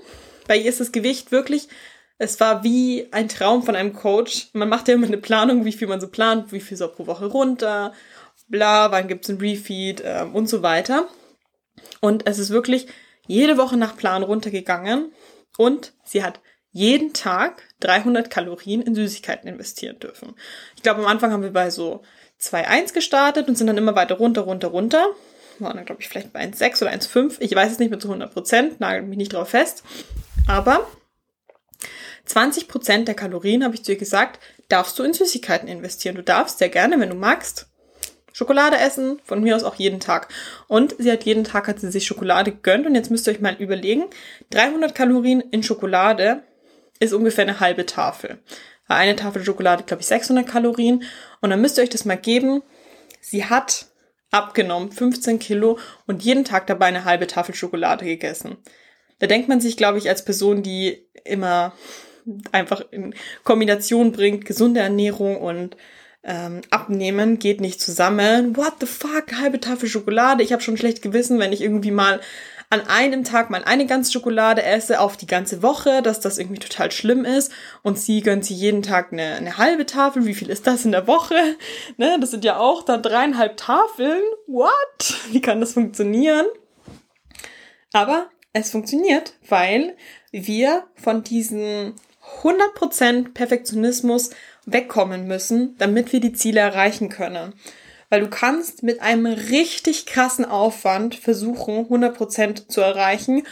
Bei 0.47 0.57
ihr 0.57 0.69
ist 0.69 0.79
das 0.79 0.91
Gewicht 0.91 1.31
wirklich 1.31 1.67
es 2.21 2.39
war 2.41 2.63
wie 2.65 3.07
ein 3.11 3.29
Traum 3.29 3.63
von 3.63 3.75
einem 3.75 3.93
Coach. 3.93 4.49
Man 4.51 4.69
macht 4.69 4.87
ja 4.87 4.93
immer 4.93 5.07
eine 5.07 5.17
Planung, 5.17 5.63
wie 5.63 5.71
viel 5.71 5.87
man 5.87 6.01
so 6.01 6.09
plant, 6.09 6.51
wie 6.51 6.59
viel 6.59 6.77
soll 6.77 6.89
pro 6.89 7.07
Woche 7.07 7.25
runter, 7.27 7.93
bla, 8.49 8.91
wann 8.91 9.07
gibt's 9.07 9.29
ein 9.29 9.37
Refeed 9.37 10.01
äh, 10.01 10.25
und 10.31 10.49
so 10.49 10.61
weiter. 10.61 11.07
Und 12.01 12.27
es 12.27 12.37
ist 12.37 12.49
wirklich 12.49 12.87
jede 13.25 13.57
Woche 13.57 13.77
nach 13.77 13.95
Plan 13.95 14.21
runtergegangen 14.21 15.13
und 15.57 15.93
sie 16.03 16.21
hat 16.21 16.41
jeden 16.71 17.13
Tag 17.13 17.63
300 17.79 18.29
Kalorien 18.29 18.81
in 18.81 18.95
Süßigkeiten 18.95 19.49
investieren 19.49 19.99
dürfen. 19.99 20.35
Ich 20.75 20.83
glaube, 20.83 21.01
am 21.01 21.07
Anfang 21.07 21.31
haben 21.31 21.43
wir 21.43 21.53
bei 21.53 21.69
so 21.69 22.03
2,1 22.41 22.93
gestartet 22.93 23.47
und 23.47 23.57
sind 23.57 23.67
dann 23.67 23.77
immer 23.77 23.95
weiter 23.95 24.15
runter, 24.15 24.41
runter, 24.41 24.69
runter. 24.69 25.07
Waren 25.59 25.77
dann, 25.77 25.85
glaube 25.85 26.01
ich, 26.01 26.07
vielleicht 26.07 26.31
bei 26.31 26.41
1,6 26.41 26.83
oder 26.83 26.91
1,5. 26.91 27.37
Ich 27.39 27.53
weiß 27.53 27.71
es 27.71 27.79
nicht 27.79 27.89
mehr 27.89 27.99
zu 27.99 28.07
100 28.07 28.31
Prozent, 28.31 28.79
nagel 28.79 29.01
mich 29.01 29.17
nicht 29.17 29.33
drauf 29.33 29.49
fest. 29.49 29.83
Aber 30.47 30.87
20 32.25 32.67
Prozent 32.67 33.07
der 33.07 33.15
Kalorien, 33.15 33.63
habe 33.63 33.75
ich 33.75 33.83
zu 33.83 33.91
ihr 33.91 33.97
gesagt, 33.97 34.39
darfst 34.69 34.97
du 34.99 35.03
in 35.03 35.13
Süßigkeiten 35.13 35.67
investieren. 35.67 36.15
Du 36.15 36.23
darfst 36.23 36.59
sehr 36.59 36.69
gerne, 36.69 36.99
wenn 36.99 37.09
du 37.09 37.15
magst, 37.15 37.67
Schokolade 38.31 38.77
essen, 38.77 39.19
von 39.25 39.41
mir 39.41 39.55
aus 39.55 39.63
auch 39.63 39.75
jeden 39.75 39.99
Tag. 39.99 40.29
Und 40.67 40.95
sie 40.97 41.11
hat 41.11 41.23
jeden 41.23 41.43
Tag 41.43 41.67
hat 41.67 41.79
sie 41.79 41.91
sich 41.91 42.05
Schokolade 42.05 42.51
gegönnt 42.51 42.85
und 42.85 42.95
jetzt 42.95 43.11
müsst 43.11 43.27
ihr 43.27 43.33
euch 43.33 43.41
mal 43.41 43.55
überlegen, 43.55 44.05
300 44.51 44.95
Kalorien 44.95 45.41
in 45.41 45.63
Schokolade 45.63 46.43
ist 46.99 47.13
ungefähr 47.13 47.43
eine 47.43 47.59
halbe 47.59 47.85
Tafel. 47.85 48.39
Eine 48.87 49.15
Tafel 49.15 49.43
Schokolade, 49.43 49.83
glaube 49.83 50.01
ich, 50.01 50.07
600 50.07 50.47
Kalorien. 50.47 51.03
Und 51.41 51.51
dann 51.51 51.61
müsst 51.61 51.77
ihr 51.77 51.83
euch 51.83 51.89
das 51.89 52.05
mal 52.05 52.17
geben. 52.17 52.63
Sie 53.21 53.45
hat 53.45 53.85
abgenommen, 54.31 54.91
15 54.91 55.39
Kilo 55.39 55.79
und 56.05 56.23
jeden 56.23 56.45
Tag 56.45 56.67
dabei 56.67 56.87
eine 56.87 57.05
halbe 57.05 57.27
Tafel 57.27 57.55
Schokolade 57.55 58.05
gegessen. 58.05 58.57
Da 59.19 59.27
denkt 59.27 59.49
man 59.49 59.61
sich, 59.61 59.77
glaube 59.77 59.97
ich, 59.97 60.09
als 60.09 60.23
Person, 60.23 60.63
die 60.63 61.05
immer 61.23 61.73
einfach 62.51 62.81
in 62.91 63.15
Kombination 63.43 64.11
bringt, 64.11 64.45
gesunde 64.45 64.79
Ernährung 64.81 65.37
und 65.37 65.77
ähm, 66.23 66.61
abnehmen 66.69 67.39
geht 67.39 67.61
nicht 67.61 67.81
zusammen. 67.81 68.55
What 68.57 68.75
the 68.81 68.85
fuck, 68.85 69.33
halbe 69.39 69.59
Tafel 69.59 69.89
Schokolade. 69.89 70.43
Ich 70.43 70.51
habe 70.51 70.61
schon 70.61 70.77
schlecht 70.77 71.01
gewissen, 71.01 71.39
wenn 71.39 71.53
ich 71.53 71.61
irgendwie 71.61 71.91
mal 71.91 72.19
an 72.71 72.87
einem 72.87 73.23
Tag 73.23 73.49
mal 73.49 73.63
eine 73.63 73.87
ganze 73.87 74.11
Schokolade 74.11 74.61
esse 74.61 74.99
auf 74.99 75.17
die 75.17 75.25
ganze 75.25 75.63
Woche, 75.63 76.03
dass 76.03 76.19
das 76.19 76.37
irgendwie 76.37 76.59
total 76.59 76.91
schlimm 76.91 77.25
ist. 77.25 77.51
Und 77.81 77.97
sie 77.97 78.21
gönnt 78.21 78.45
sie 78.45 78.53
jeden 78.53 78.83
Tag 78.83 79.11
eine, 79.11 79.35
eine 79.35 79.57
halbe 79.57 79.87
Tafel. 79.87 80.25
Wie 80.25 80.35
viel 80.35 80.49
ist 80.49 80.67
das 80.67 80.85
in 80.85 80.91
der 80.91 81.07
Woche? 81.07 81.35
Ne, 81.97 82.17
das 82.19 82.31
sind 82.31 82.45
ja 82.45 82.57
auch 82.57 82.83
dann 82.83 83.01
dreieinhalb 83.01 83.57
Tafeln. 83.57 84.21
What? 84.47 84.69
Wie 85.31 85.41
kann 85.41 85.59
das 85.59 85.73
funktionieren? 85.73 86.45
Aber 87.91 88.29
es 88.53 88.71
funktioniert, 88.71 89.33
weil 89.47 89.97
wir 90.31 90.85
von 90.95 91.23
diesen 91.23 91.95
100% 92.41 93.33
Perfektionismus 93.33 94.29
wegkommen 94.65 95.27
müssen, 95.27 95.75
damit 95.77 96.13
wir 96.13 96.19
die 96.19 96.33
Ziele 96.33 96.59
erreichen 96.59 97.09
können. 97.09 97.53
Weil 98.09 98.21
du 98.21 98.29
kannst 98.29 98.83
mit 98.83 99.01
einem 99.01 99.25
richtig 99.25 100.05
krassen 100.05 100.45
Aufwand 100.45 101.15
versuchen, 101.15 101.85
100% 101.87 102.67
zu 102.67 102.81
erreichen 102.81 103.43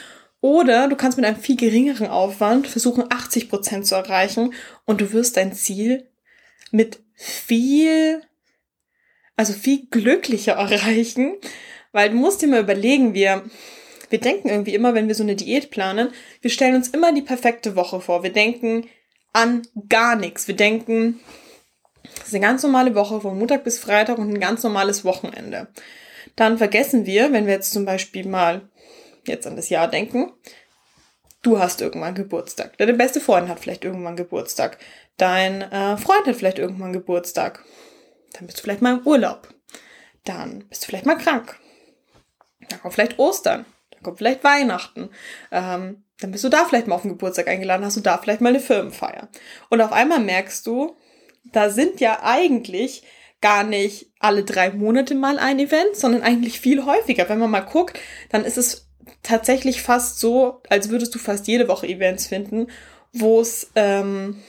oder 0.42 0.88
du 0.88 0.96
kannst 0.96 1.18
mit 1.18 1.26
einem 1.26 1.38
viel 1.38 1.58
geringeren 1.58 2.08
Aufwand 2.08 2.68
versuchen, 2.68 3.04
80% 3.04 3.84
zu 3.84 3.96
erreichen 3.96 4.54
und 4.86 5.02
du 5.02 5.12
wirst 5.12 5.38
dein 5.38 5.54
Ziel 5.54 6.10
mit 6.72 7.00
viel, 7.14 8.22
also 9.36 9.54
viel 9.54 9.88
glücklicher 9.90 10.54
erreichen, 10.58 11.36
weil 11.92 12.10
du 12.10 12.16
musst 12.16 12.42
dir 12.42 12.48
mal 12.48 12.62
überlegen, 12.62 13.14
wir 13.14 13.44
wir 14.10 14.20
denken 14.20 14.50
irgendwie 14.50 14.74
immer, 14.74 14.94
wenn 14.94 15.08
wir 15.08 15.16
so 15.16 15.24
eine 15.24 15.36
Diät 15.36 15.70
planen, 15.70 16.10
wir 16.42 16.50
stellen 16.50 16.76
uns 16.76 16.88
immer 16.88 17.14
die 17.14 17.22
perfekte 17.22 17.76
Woche 17.76 18.00
vor. 18.00 18.24
Wir 18.24 18.32
denken, 18.32 18.88
an 19.34 19.68
gar 19.90 20.16
nichts. 20.16 20.48
Wir 20.48 20.56
denken, 20.56 21.20
das 22.20 22.30
ist 22.30 22.34
eine 22.34 22.46
ganz 22.46 22.64
normale 22.64 22.96
Woche 22.96 23.22
von 23.22 23.38
Montag 23.38 23.64
bis 23.64 23.80
Freitag 23.80 24.18
und 24.18 24.30
ein 24.30 24.40
ganz 24.40 24.64
normales 24.64 25.06
Wochenende. 25.06 25.68
Dann 26.36 26.58
vergessen 26.58 27.06
wir, 27.06 27.32
wenn 27.32 27.46
wir 27.46 27.54
jetzt 27.54 27.72
zum 27.72 27.86
Beispiel 27.86 28.28
mal 28.28 28.70
jetzt 29.26 29.48
an 29.48 29.56
das 29.56 29.70
Jahr 29.70 29.88
denken, 29.88 30.32
du 31.42 31.60
hast 31.60 31.82
irgendwann 31.82 32.16
Geburtstag. 32.16 32.78
Deine 32.78 32.94
beste 32.94 33.22
Freundin 33.22 33.50
hat 33.50 33.60
vielleicht 33.60 33.86
irgendwann 33.86 34.16
Geburtstag. 34.16 34.78
Dein 35.18 35.62
äh, 35.62 35.98
Freund 35.98 36.28
hat 36.28 36.36
vielleicht 36.36 36.60
irgendwann 36.60 36.94
Geburtstag. 36.94 37.64
Dann 38.34 38.46
bist 38.46 38.60
du 38.60 38.64
vielleicht 38.64 38.82
mal 38.82 38.98
im 38.98 39.08
Urlaub. 39.08 39.48
Dann 40.26 40.66
bist 40.70 40.84
du 40.84 40.88
vielleicht 40.88 41.06
mal 41.06 41.18
krank. 41.18 41.58
Dann 42.70 42.82
kommt 42.82 42.94
vielleicht 42.94 43.18
Ostern. 43.18 43.66
Dann 43.92 44.04
kommt 44.04 44.18
vielleicht 44.18 44.44
Weihnachten. 44.44 45.10
Ähm, 45.52 46.04
dann 46.20 46.32
bist 46.32 46.44
du 46.44 46.50
da 46.50 46.66
vielleicht 46.66 46.88
mal 46.88 46.96
auf 46.96 47.04
den 47.04 47.12
Geburtstag 47.12 47.48
eingeladen, 47.48 47.86
hast 47.86 47.98
du 47.98 48.02
da 48.02 48.18
vielleicht 48.18 48.42
mal 48.42 48.50
eine 48.50 48.60
Firmenfeier. 48.60 49.30
Und 49.70 49.82
auf 49.82 49.92
einmal 49.92 50.20
merkst 50.20 50.66
du, 50.66 50.96
da 51.52 51.70
sind 51.70 52.00
ja 52.00 52.24
eigentlich 52.24 53.04
gar 53.42 53.64
nicht 53.64 54.08
alle 54.20 54.44
drei 54.44 54.72
Monate 54.72 55.16
mal 55.16 55.38
ein 55.38 55.60
Event, 55.60 55.96
sondern 55.96 56.24
eigentlich 56.24 56.60
viel 56.60 56.86
häufiger. 56.86 57.30
Wenn 57.30 57.40
man 57.40 57.52
mal 57.52 57.62
guckt, 57.62 58.00
dann 58.30 58.46
ist 58.46 58.58
es 58.58 58.90
tatsächlich 59.24 59.82
fast 59.82 60.20
so, 60.20 60.62
als 60.70 60.90
würdest 60.90 61.14
du 61.14 61.20
fast 61.20 61.48
jede 61.48 61.68
Woche 61.68 61.88
Events 61.88 62.28
finden, 62.28 62.68
wo 63.14 63.40
es 63.40 63.72
ähm, 63.76 64.42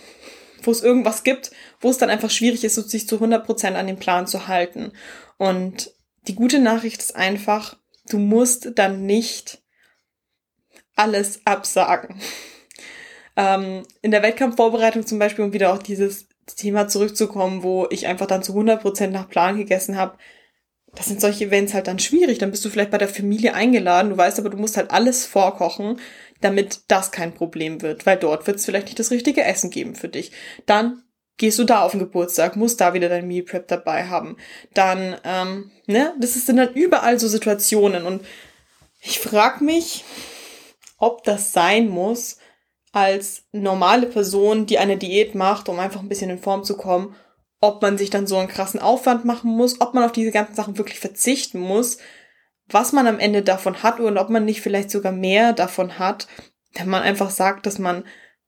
wo 0.63 0.71
es 0.71 0.83
irgendwas 0.83 1.23
gibt, 1.23 1.51
wo 1.81 1.91
es 1.91 1.99
dann 1.99 2.11
einfach 2.11 2.31
schwierig 2.31 2.65
ist, 2.65 2.75
sich 2.75 3.09
zu 3.09 3.17
100% 3.17 3.75
an 3.75 3.87
den 3.87 3.99
Plan 3.99 4.27
zu 4.27 4.49
halten. 4.49 4.93
Und 5.37 5.93
die 6.27 6.35
gute 6.35 6.59
Nachricht 6.59 7.01
ist 7.01 7.17
einfach, 7.17 7.77
du 8.09 8.19
musst 8.19 8.73
dann 8.75 9.07
nicht 9.07 9.63
alles 10.95 11.41
absagen. 11.45 12.21
Ähm, 13.41 13.85
in 14.03 14.11
der 14.11 14.25
Wettkampfvorbereitung 14.25 15.07
zum 15.07 15.21
Beispiel, 15.21 15.45
um 15.45 15.53
wieder 15.53 15.73
auch 15.73 15.79
dieses 15.79 16.28
Thema 16.57 16.89
zurückzukommen, 16.89 17.63
wo 17.63 17.87
ich 17.91 18.07
einfach 18.07 18.27
dann 18.27 18.43
zu 18.43 18.53
100% 18.53 19.09
nach 19.09 19.29
Plan 19.29 19.57
gegessen 19.57 19.97
habe, 19.97 20.19
das 20.95 21.07
sind 21.07 21.21
solche 21.21 21.45
Events 21.45 21.75
halt 21.75 21.87
dann 21.87 21.99
schwierig. 21.99 22.39
Dann 22.39 22.51
bist 22.51 22.65
du 22.65 22.71
vielleicht 22.71 22.91
bei 22.91 22.99
der 22.99 23.09
Familie 23.09 23.55
eingeladen, 23.55 24.11
du 24.11 24.17
weißt 24.17 24.39
aber, 24.39 24.51
du 24.51 24.57
musst 24.57 24.77
halt 24.77 24.91
alles 24.91 25.27
vorkochen, 25.27 26.01
damit 26.41 26.81
das 26.89 27.11
kein 27.11 27.35
Problem 27.35 27.83
wird, 27.83 28.07
weil 28.07 28.17
dort 28.17 28.47
wird 28.47 28.59
es 28.59 28.65
vielleicht 28.65 28.87
nicht 28.87 28.99
das 28.99 29.11
richtige 29.11 29.45
Essen 29.45 29.71
geben 29.71 29.95
für 29.95 30.09
dich. 30.09 30.33
Dann 30.67 31.03
gehst 31.37 31.59
du 31.59 31.65
da 31.65 31.83
auf 31.83 31.93
den 31.93 32.01
Geburtstag, 32.01 32.57
musst 32.57 32.81
da 32.81 32.95
wieder 32.95 33.09
dein 33.09 33.27
Meal 33.27 33.45
Prep 33.45 33.69
dabei 33.69 34.07
haben. 34.07 34.37
Dann, 34.75 35.17
ähm, 35.25 35.71
ne, 35.87 36.15
das 36.21 36.35
sind 36.35 36.57
dann 36.57 36.75
überall 36.75 37.19
so 37.19 37.29
Situationen 37.29 38.05
und 38.05 38.25
ich 39.01 39.21
frag 39.21 39.61
mich, 39.61 40.05
ob 40.99 41.23
das 41.23 41.53
sein 41.53 41.89
muss 41.89 42.39
als 42.93 43.43
normale 43.53 44.07
Person, 44.07 44.67
die 44.67 44.79
eine 44.79 44.97
Diät 44.97 45.35
macht, 45.35 45.69
um 45.69 45.79
einfach 45.79 46.01
ein 46.01 46.09
bisschen 46.09 46.31
in 46.31 46.39
Form 46.39 46.65
zu 46.65 46.77
kommen, 46.77 47.15
ob 47.61 47.83
man 47.83 47.99
sich 47.99 48.11
dann 48.11 48.27
so 48.27 48.37
einen 48.37 48.49
krassen 48.49 48.81
Aufwand 48.81 49.25
machen 49.25 49.51
muss, 49.51 49.81
ob 49.81 49.95
man 49.95 50.05
auf 50.05 50.13
diese 50.13 50.31
ganzen 50.31 50.55
Sachen 50.55 50.79
wirklich 50.79 51.01
verzichten 51.01 51.59
muss, 51.59 51.99
was 52.69 52.93
man 52.93 53.07
am 53.07 53.19
Ende 53.19 53.43
davon 53.43 53.83
hat 53.83 54.01
und 54.01 54.19
ob 54.19 54.31
man 54.31 54.45
nicht 54.45 54.61
vielleicht 54.61 54.91
sogar 54.91 55.13
mehr 55.13 55.53
davon 55.53 55.99
hat, 55.99 56.29
wenn 56.75 56.89
man 56.89 57.03
einfach 57.03 57.31
sagt, 57.31 57.67
dass 57.67 57.79
man 57.79 58.05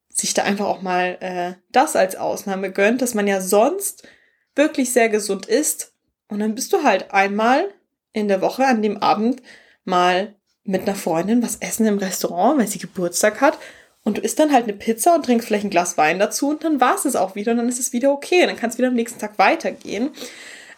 sich 0.08 0.34
da 0.34 0.42
einfach 0.42 0.66
auch 0.66 0.82
mal 0.82 1.16
äh, 1.20 1.54
das 1.70 1.96
als 1.96 2.16
Ausnahme 2.16 2.70
gönnt, 2.70 3.02
dass 3.02 3.14
man 3.14 3.26
ja 3.26 3.40
sonst 3.40 4.06
wirklich 4.54 4.92
sehr 4.92 5.08
gesund 5.08 5.46
ist 5.46 5.94
und 6.28 6.40
dann 6.40 6.54
bist 6.54 6.72
du 6.72 6.82
halt 6.82 7.12
einmal 7.12 7.72
in 8.12 8.28
der 8.28 8.40
Woche 8.40 8.66
an 8.66 8.82
dem 8.82 8.98
Abend 8.98 9.42
mal 9.84 10.36
mit 10.64 10.82
einer 10.82 10.94
Freundin 10.94 11.42
was 11.42 11.56
essen 11.56 11.86
im 11.86 11.98
Restaurant, 11.98 12.58
weil 12.58 12.66
sie 12.66 12.78
Geburtstag 12.78 13.40
hat 13.40 13.58
und 14.02 14.16
du 14.16 14.22
isst 14.22 14.38
dann 14.38 14.52
halt 14.52 14.64
eine 14.64 14.72
Pizza 14.72 15.14
und 15.14 15.24
trinkst 15.24 15.46
vielleicht 15.46 15.64
ein 15.64 15.70
Glas 15.70 15.98
Wein 15.98 16.18
dazu 16.18 16.48
und 16.48 16.64
dann 16.64 16.80
war 16.80 16.94
es 16.94 17.04
es 17.04 17.16
auch 17.16 17.34
wieder 17.34 17.52
und 17.52 17.58
dann 17.58 17.68
ist 17.68 17.80
es 17.80 17.92
wieder 17.92 18.12
okay. 18.12 18.46
Dann 18.46 18.56
kannst 18.56 18.76
du 18.76 18.78
wieder 18.78 18.88
am 18.88 18.94
nächsten 18.94 19.18
Tag 19.18 19.38
weitergehen. 19.38 20.10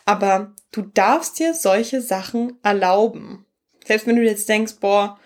Aber 0.04 0.52
du 0.72 0.82
darfst 0.82 1.38
dir 1.38 1.54
solche 1.54 2.00
Sachen 2.00 2.58
erlauben. 2.62 3.46
Selbst 3.84 4.06
wenn 4.06 4.16
du 4.16 4.22
jetzt 4.22 4.48
denkst, 4.48 4.74
boah, 4.80 5.18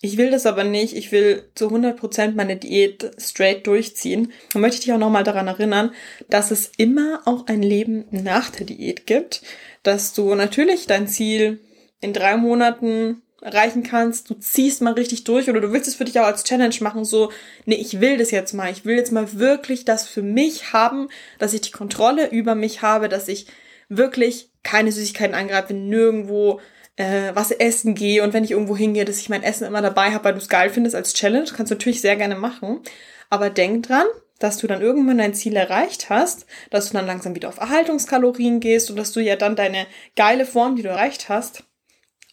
ich 0.00 0.18
will 0.18 0.30
das 0.30 0.44
aber 0.44 0.64
nicht, 0.64 0.94
ich 0.94 1.12
will 1.12 1.50
zu 1.54 1.68
100% 1.68 2.34
meine 2.34 2.56
Diät 2.56 3.12
straight 3.18 3.66
durchziehen, 3.66 4.32
dann 4.52 4.60
möchte 4.60 4.76
ich 4.76 4.84
dich 4.84 4.92
auch 4.92 4.98
nochmal 4.98 5.24
daran 5.24 5.46
erinnern, 5.46 5.94
dass 6.28 6.50
es 6.50 6.72
immer 6.76 7.22
auch 7.24 7.46
ein 7.46 7.62
Leben 7.62 8.04
nach 8.10 8.50
der 8.50 8.66
Diät 8.66 9.06
gibt, 9.06 9.42
dass 9.82 10.12
du 10.12 10.34
natürlich 10.34 10.86
dein 10.86 11.08
Ziel 11.08 11.60
in 12.00 12.12
drei 12.12 12.36
Monaten 12.36 13.22
erreichen 13.44 13.82
kannst, 13.82 14.30
du 14.30 14.34
ziehst 14.34 14.80
mal 14.80 14.94
richtig 14.94 15.24
durch 15.24 15.50
oder 15.50 15.60
du 15.60 15.70
willst 15.70 15.86
es 15.86 15.94
für 15.94 16.06
dich 16.06 16.18
auch 16.18 16.24
als 16.24 16.44
Challenge 16.44 16.74
machen, 16.80 17.04
so, 17.04 17.30
nee, 17.66 17.74
ich 17.74 18.00
will 18.00 18.16
das 18.16 18.30
jetzt 18.30 18.54
mal, 18.54 18.72
ich 18.72 18.86
will 18.86 18.96
jetzt 18.96 19.12
mal 19.12 19.38
wirklich 19.38 19.84
das 19.84 20.08
für 20.08 20.22
mich 20.22 20.72
haben, 20.72 21.08
dass 21.38 21.52
ich 21.52 21.60
die 21.60 21.70
Kontrolle 21.70 22.30
über 22.30 22.54
mich 22.54 22.80
habe, 22.80 23.10
dass 23.10 23.28
ich 23.28 23.46
wirklich 23.90 24.50
keine 24.62 24.90
Süßigkeiten 24.92 25.34
angreife, 25.34 25.74
nirgendwo 25.74 26.60
äh, 26.96 27.32
was 27.34 27.50
essen 27.50 27.94
gehe 27.94 28.22
und 28.22 28.32
wenn 28.32 28.44
ich 28.44 28.52
irgendwo 28.52 28.76
hingehe, 28.76 29.04
dass 29.04 29.20
ich 29.20 29.28
mein 29.28 29.42
Essen 29.42 29.66
immer 29.66 29.82
dabei 29.82 30.12
habe, 30.12 30.24
weil 30.24 30.32
du 30.32 30.38
es 30.38 30.48
geil 30.48 30.70
findest 30.70 30.96
als 30.96 31.12
Challenge, 31.12 31.50
kannst 31.54 31.70
du 31.70 31.74
natürlich 31.74 32.00
sehr 32.00 32.16
gerne 32.16 32.36
machen, 32.36 32.80
aber 33.28 33.50
denk 33.50 33.86
dran, 33.86 34.06
dass 34.38 34.56
du 34.56 34.66
dann 34.66 34.80
irgendwann 34.80 35.18
dein 35.18 35.34
Ziel 35.34 35.54
erreicht 35.54 36.08
hast, 36.08 36.46
dass 36.70 36.88
du 36.88 36.94
dann 36.94 37.06
langsam 37.06 37.34
wieder 37.34 37.50
auf 37.50 37.58
Erhaltungskalorien 37.58 38.60
gehst 38.60 38.88
und 38.88 38.96
dass 38.96 39.12
du 39.12 39.20
ja 39.20 39.36
dann 39.36 39.54
deine 39.54 39.86
geile 40.16 40.46
Form, 40.46 40.76
die 40.76 40.82
du 40.82 40.88
erreicht 40.88 41.28
hast, 41.28 41.64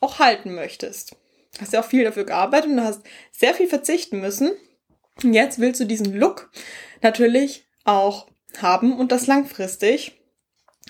auch 0.02 0.20
halten 0.20 0.54
möchtest. 0.54 1.16
Hast 1.60 1.74
ja 1.74 1.80
auch 1.80 1.86
viel 1.86 2.04
dafür 2.04 2.26
gearbeitet 2.26 2.70
und 2.70 2.78
du 2.78 2.84
hast 2.84 3.02
sehr 3.32 3.54
viel 3.54 3.68
verzichten 3.68 4.20
müssen. 4.20 4.52
Und 5.24 5.34
jetzt 5.34 5.60
willst 5.60 5.80
du 5.80 5.86
diesen 5.86 6.14
Look 6.14 6.52
natürlich 7.02 7.66
auch 7.84 8.28
haben 8.58 8.98
und 8.98 9.12
das 9.12 9.28
langfristig. 9.28 10.18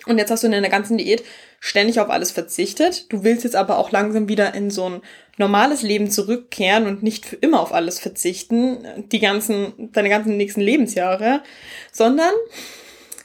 Und 0.07 0.17
jetzt 0.17 0.31
hast 0.31 0.43
du 0.43 0.47
in 0.47 0.53
der 0.53 0.69
ganzen 0.69 0.97
Diät 0.97 1.23
ständig 1.59 1.99
auf 1.99 2.09
alles 2.09 2.31
verzichtet. 2.31 3.11
Du 3.11 3.23
willst 3.23 3.43
jetzt 3.43 3.55
aber 3.55 3.77
auch 3.77 3.91
langsam 3.91 4.27
wieder 4.27 4.53
in 4.55 4.71
so 4.71 4.89
ein 4.89 5.01
normales 5.37 5.83
Leben 5.83 6.09
zurückkehren 6.09 6.87
und 6.87 7.03
nicht 7.03 7.25
für 7.25 7.35
immer 7.35 7.59
auf 7.59 7.73
alles 7.73 7.99
verzichten, 7.99 8.85
die 9.11 9.19
ganzen, 9.19 9.91
deine 9.91 10.09
ganzen 10.09 10.37
nächsten 10.37 10.61
Lebensjahre, 10.61 11.43
sondern 11.91 12.33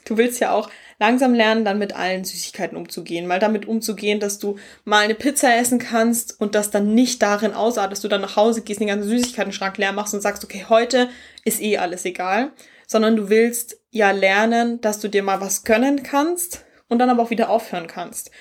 du 0.05 0.17
willst 0.17 0.39
ja 0.39 0.51
auch 0.51 0.69
langsam 0.99 1.33
lernen, 1.33 1.65
dann 1.65 1.77
mit 1.77 1.95
allen 1.95 2.23
Süßigkeiten 2.23 2.77
umzugehen. 2.77 3.27
Mal 3.27 3.39
damit 3.39 3.67
umzugehen, 3.67 4.19
dass 4.19 4.39
du 4.39 4.57
mal 4.83 5.03
eine 5.03 5.15
Pizza 5.15 5.55
essen 5.55 5.79
kannst 5.79 6.39
und 6.39 6.55
das 6.55 6.71
dann 6.71 6.95
nicht 6.95 7.21
darin 7.21 7.53
ausartet, 7.53 7.93
dass 7.93 8.01
du 8.01 8.07
dann 8.07 8.21
nach 8.21 8.35
Hause 8.35 8.61
gehst, 8.61 8.79
den 8.79 8.87
ganzen 8.87 9.09
Süßigkeiten-Schrank 9.09 9.77
leer 9.77 9.93
machst 9.93 10.13
und 10.13 10.21
sagst, 10.21 10.43
okay, 10.43 10.65
heute 10.69 11.09
ist 11.43 11.61
eh 11.61 11.77
alles 11.77 12.05
egal. 12.05 12.51
Sondern 12.87 13.15
du 13.15 13.29
willst 13.29 13.79
ja 13.91 14.11
lernen, 14.11 14.81
dass 14.81 14.99
du 14.99 15.07
dir 15.07 15.21
mal 15.21 15.41
was 15.41 15.63
gönnen 15.63 16.03
kannst 16.03 16.65
und 16.87 16.99
dann 16.99 17.09
aber 17.09 17.23
auch 17.23 17.29
wieder 17.29 17.49
aufhören 17.49 17.87
kannst. 17.87 18.31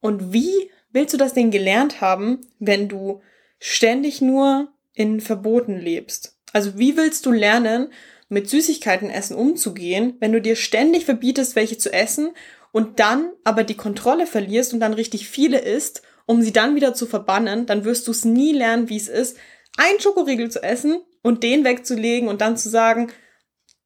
Und 0.00 0.32
wie 0.32 0.70
willst 0.90 1.14
du 1.14 1.18
das 1.18 1.34
denn 1.34 1.50
gelernt 1.50 2.00
haben, 2.00 2.40
wenn 2.58 2.88
du 2.88 3.22
ständig 3.58 4.20
nur 4.20 4.72
in 4.92 5.20
Verboten 5.20 5.78
lebst? 5.78 6.36
Also 6.52 6.78
wie 6.78 6.96
willst 6.96 7.24
du 7.24 7.32
lernen, 7.32 7.92
mit 8.32 8.48
Süßigkeiten 8.48 9.10
essen 9.10 9.36
umzugehen, 9.36 10.16
wenn 10.18 10.32
du 10.32 10.40
dir 10.40 10.56
ständig 10.56 11.04
verbietest, 11.04 11.54
welche 11.54 11.76
zu 11.76 11.92
essen 11.92 12.30
und 12.72 12.98
dann 12.98 13.30
aber 13.44 13.62
die 13.62 13.76
Kontrolle 13.76 14.26
verlierst 14.26 14.72
und 14.72 14.80
dann 14.80 14.94
richtig 14.94 15.28
viele 15.28 15.58
isst, 15.58 16.02
um 16.24 16.40
sie 16.40 16.52
dann 16.52 16.74
wieder 16.74 16.94
zu 16.94 17.06
verbannen, 17.06 17.66
dann 17.66 17.84
wirst 17.84 18.06
du 18.06 18.10
es 18.10 18.24
nie 18.24 18.52
lernen, 18.52 18.88
wie 18.88 18.96
es 18.96 19.08
ist, 19.08 19.36
ein 19.76 20.00
Schokoriegel 20.00 20.50
zu 20.50 20.62
essen 20.62 21.02
und 21.22 21.42
den 21.42 21.64
wegzulegen 21.64 22.28
und 22.28 22.40
dann 22.40 22.56
zu 22.56 22.70
sagen, 22.70 23.12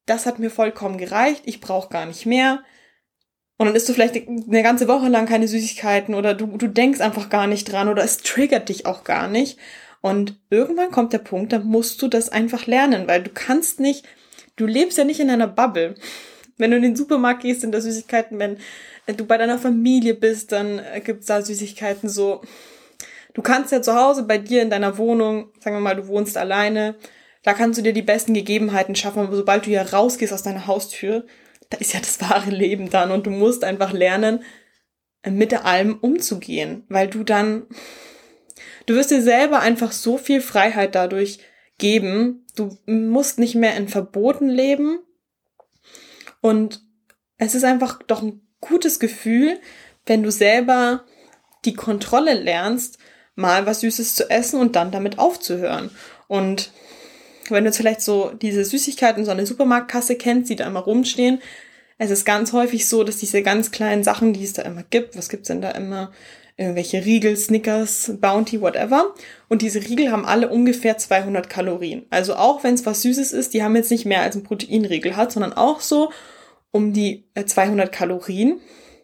das 0.05 0.25
hat 0.25 0.39
mir 0.39 0.49
vollkommen 0.49 0.97
gereicht, 0.97 1.43
ich 1.45 1.59
brauche 1.59 1.89
gar 1.89 2.05
nicht 2.05 2.25
mehr. 2.25 2.63
Und 3.57 3.65
dann 3.65 3.75
isst 3.75 3.89
du 3.89 3.93
vielleicht 3.93 4.15
eine 4.15 4.63
ganze 4.63 4.87
Woche 4.87 5.09
lang 5.09 5.25
keine 5.25 5.47
Süßigkeiten 5.47 6.15
oder 6.15 6.33
du, 6.33 6.45
du 6.57 6.67
denkst 6.67 7.01
einfach 7.01 7.29
gar 7.29 7.47
nicht 7.47 7.69
dran 7.69 7.89
oder 7.89 8.03
es 8.03 8.19
triggert 8.19 8.69
dich 8.69 8.85
auch 8.85 9.03
gar 9.03 9.27
nicht. 9.27 9.57
Und 9.99 10.39
irgendwann 10.49 10.91
kommt 10.91 11.11
der 11.11 11.17
Punkt, 11.17 11.51
da 11.51 11.59
musst 11.59 12.01
du 12.01 12.07
das 12.07 12.29
einfach 12.29 12.65
lernen, 12.65 13.07
weil 13.07 13.23
du 13.23 13.31
kannst 13.33 13.81
nicht 13.81 14.05
du 14.57 14.65
lebst 14.65 14.97
ja 14.97 15.05
nicht 15.05 15.21
in 15.21 15.29
einer 15.29 15.47
Bubble. 15.47 15.95
Wenn 16.57 16.71
du 16.71 16.77
in 16.77 16.83
den 16.83 16.95
Supermarkt 16.95 17.43
gehst, 17.43 17.61
sind 17.61 17.71
da 17.71 17.79
Süßigkeiten. 17.79 18.37
Wenn 18.39 18.57
du 19.15 19.25
bei 19.25 19.37
deiner 19.37 19.57
Familie 19.57 20.13
bist, 20.13 20.51
dann 20.51 20.79
äh, 20.79 20.99
gibt's 20.99 21.27
da 21.27 21.41
Süßigkeiten 21.41 22.09
so. 22.09 22.41
Du 23.33 23.41
kannst 23.41 23.71
ja 23.71 23.81
zu 23.81 23.95
Hause 23.95 24.23
bei 24.23 24.39
dir 24.39 24.61
in 24.63 24.69
deiner 24.69 24.97
Wohnung, 24.97 25.51
sagen 25.59 25.75
wir 25.75 25.81
mal, 25.81 25.95
du 25.95 26.07
wohnst 26.07 26.37
alleine, 26.37 26.95
da 27.43 27.53
kannst 27.53 27.77
du 27.77 27.83
dir 27.83 27.93
die 27.93 28.01
besten 28.01 28.33
Gegebenheiten 28.33 28.95
schaffen, 28.95 29.19
aber 29.19 29.35
sobald 29.35 29.67
du 29.67 29.69
ja 29.69 29.83
rausgehst 29.83 30.33
aus 30.33 30.41
deiner 30.41 30.65
Haustür, 30.65 31.25
da 31.69 31.77
ist 31.77 31.93
ja 31.93 31.99
das 31.99 32.19
wahre 32.19 32.49
Leben 32.49 32.89
dann 32.89 33.11
und 33.11 33.27
du 33.27 33.29
musst 33.29 33.63
einfach 33.63 33.93
lernen, 33.93 34.43
mit 35.23 35.53
allem 35.53 35.97
umzugehen, 35.99 36.83
weil 36.89 37.07
du 37.07 37.23
dann, 37.23 37.67
du 38.85 38.95
wirst 38.95 39.11
dir 39.11 39.21
selber 39.21 39.59
einfach 39.59 39.91
so 39.91 40.17
viel 40.17 40.41
Freiheit 40.41 40.95
dadurch 40.95 41.39
geben. 41.77 42.46
Du 42.57 42.77
musst 42.85 43.39
nicht 43.39 43.55
mehr 43.55 43.75
in 43.77 43.87
Verboten 43.87 44.49
leben. 44.49 44.99
Und 46.41 46.81
es 47.37 47.55
ist 47.55 47.63
einfach 47.63 48.01
doch 48.03 48.21
ein 48.21 48.41
gutes 48.59 48.99
Gefühl, 48.99 49.59
wenn 50.05 50.23
du 50.23 50.31
selber 50.31 51.05
die 51.65 51.73
Kontrolle 51.73 52.33
lernst, 52.33 52.97
mal 53.35 53.65
was 53.65 53.81
Süßes 53.81 54.15
zu 54.15 54.29
essen 54.29 54.59
und 54.59 54.75
dann 54.75 54.91
damit 54.91 55.19
aufzuhören. 55.19 55.91
Und 56.27 56.71
wenn 57.49 57.63
du 57.63 57.69
jetzt 57.69 57.77
vielleicht 57.77 58.01
so 58.01 58.31
diese 58.31 58.65
Süßigkeiten 58.65 59.25
so 59.25 59.31
eine 59.31 59.45
Supermarktkasse 59.45 60.15
kennst, 60.15 60.49
die 60.49 60.55
da 60.55 60.65
immer 60.65 60.81
rumstehen, 60.81 61.41
es 61.99 62.11
ist 62.11 62.25
ganz 62.25 62.53
häufig 62.53 62.87
so, 62.87 63.03
dass 63.03 63.17
diese 63.17 63.41
ganz 63.41 63.71
kleinen 63.71 64.03
Sachen, 64.03 64.33
die 64.33 64.43
es 64.43 64.53
da 64.53 64.63
immer 64.63 64.83
gibt, 64.83 65.17
was 65.17 65.29
gibt's 65.29 65.47
denn 65.47 65.61
da 65.61 65.71
immer? 65.71 66.11
Irgendwelche 66.59 67.05
Riegel, 67.05 67.37
Snickers, 67.37 68.13
Bounty, 68.19 68.59
whatever. 68.61 69.13
Und 69.47 69.61
diese 69.61 69.79
Riegel 69.79 70.11
haben 70.11 70.25
alle 70.25 70.49
ungefähr 70.49 70.97
200 70.97 71.49
Kalorien. 71.49 72.07
Also 72.09 72.35
auch 72.35 72.63
wenn 72.63 72.73
es 72.73 72.85
was 72.85 73.03
Süßes 73.03 73.31
ist, 73.31 73.53
die 73.53 73.61
haben 73.61 73.75
jetzt 73.75 73.91
nicht 73.91 74.05
mehr 74.05 74.21
als 74.21 74.35
ein 74.35 74.43
Proteinriegel 74.43 75.15
hat, 75.15 75.31
sondern 75.31 75.53
auch 75.53 75.81
so 75.81 76.11
um 76.71 76.93
die 76.93 77.29
200 77.35 77.87
äh, 77.87 77.91
Kalorien. 77.91 78.59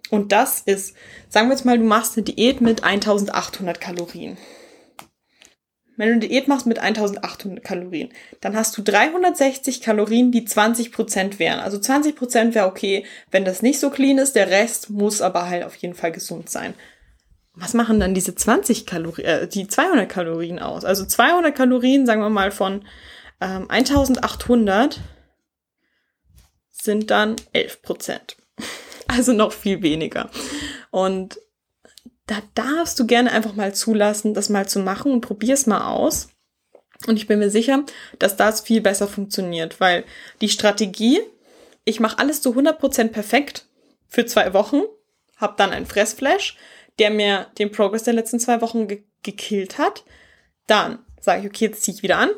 Und 0.10 0.32
das 0.32 0.62
ist, 0.62 0.96
sagen 1.30 1.48
wir 1.48 1.54
jetzt 1.54 1.66
mal, 1.66 1.78
du 1.78 1.84
machst 1.84 2.18
eine 2.18 2.24
Diät 2.24 2.60
mit 2.60 2.84
1800 2.84 3.80
Kalorien. 3.80 4.38
Wenn 5.96 6.08
du 6.08 6.14
eine 6.14 6.28
Diät 6.28 6.48
machst 6.48 6.66
mit 6.66 6.80
1800 6.80 7.64
Kalorien, 7.64 8.10
dann 8.42 8.56
hast 8.56 8.76
du 8.78 8.82
360 8.82 9.82
Kalorien, 9.82 10.32
die 10.32 10.48
20% 10.48 11.38
wären. 11.38 11.60
Also 11.60 11.78
20% 11.78 12.56
wäre 12.56 12.66
okay, 12.66 13.06
wenn 13.30 13.46
das 13.46 13.62
nicht 13.62 13.80
so 13.80 13.92
clean 13.92 14.18
ist. 14.18 14.36
Der 14.36 14.50
Rest 14.50 14.90
muss 14.90 15.22
aber 15.22 15.50
halt 15.50 15.64
auf 15.64 15.76
jeden 15.76 15.94
Fall 15.94 16.12
gesund 16.12 16.50
sein. 16.50 16.74
Was 17.56 17.74
machen 17.74 18.00
dann 18.00 18.14
diese 18.14 18.34
20 18.34 18.86
Kalorien, 18.86 19.26
äh, 19.26 19.48
die 19.48 19.68
200 19.68 20.10
Kalorien 20.10 20.60
aus? 20.60 20.86
Also 20.86 21.06
200 21.06 21.56
Kalorien, 21.56 22.06
sagen 22.06 22.22
wir 22.22 22.30
mal 22.30 22.52
von 22.52 22.86
ähm, 23.42 23.70
1800 23.70 25.00
sind 26.72 27.12
dann 27.12 27.36
11% 27.54 28.20
Also 29.08 29.34
noch 29.34 29.52
viel 29.52 29.82
weniger. 29.84 30.30
Und 30.90 31.40
da 32.26 32.38
darfst 32.56 33.00
du 33.00 33.06
gerne 33.06 33.32
einfach 33.32 33.54
mal 33.54 33.76
zulassen, 33.76 34.34
das 34.34 34.50
mal 34.50 34.68
zu 34.68 34.80
machen 34.80 35.12
und 35.12 35.22
probier 35.22 35.54
es 35.54 35.68
mal 35.68 35.88
aus. 35.92 36.30
Und 37.06 37.18
ich 37.18 37.28
bin 37.28 37.40
mir 37.40 37.50
sicher, 37.50 37.84
dass 38.18 38.38
das 38.38 38.62
viel 38.62 38.82
besser 38.82 39.08
funktioniert, 39.08 39.80
weil 39.80 40.06
die 40.42 40.50
Strategie, 40.50 41.20
ich 41.84 42.00
mache 42.00 42.18
alles 42.20 42.42
zu 42.42 42.52
100% 42.52 43.10
perfekt 43.10 43.66
für 44.08 44.26
zwei 44.26 44.54
Wochen, 44.54 44.82
habe 45.36 45.56
dann 45.58 45.72
einen 45.72 45.86
Fressflash, 45.86 46.58
der 47.00 47.10
mir 47.10 47.48
den 47.58 47.72
Progress 47.72 48.04
der 48.04 48.14
letzten 48.14 48.40
zwei 48.40 48.62
Wochen 48.62 48.88
ge 48.88 49.04
gekillt 49.26 49.78
hat. 49.78 50.04
Dann 50.68 51.00
sage 51.22 51.42
ich, 51.42 51.48
okay, 51.48 51.66
jetzt 51.66 51.84
ziehe 51.84 51.96
ich 51.96 52.04
wieder 52.04 52.18
an. 52.18 52.30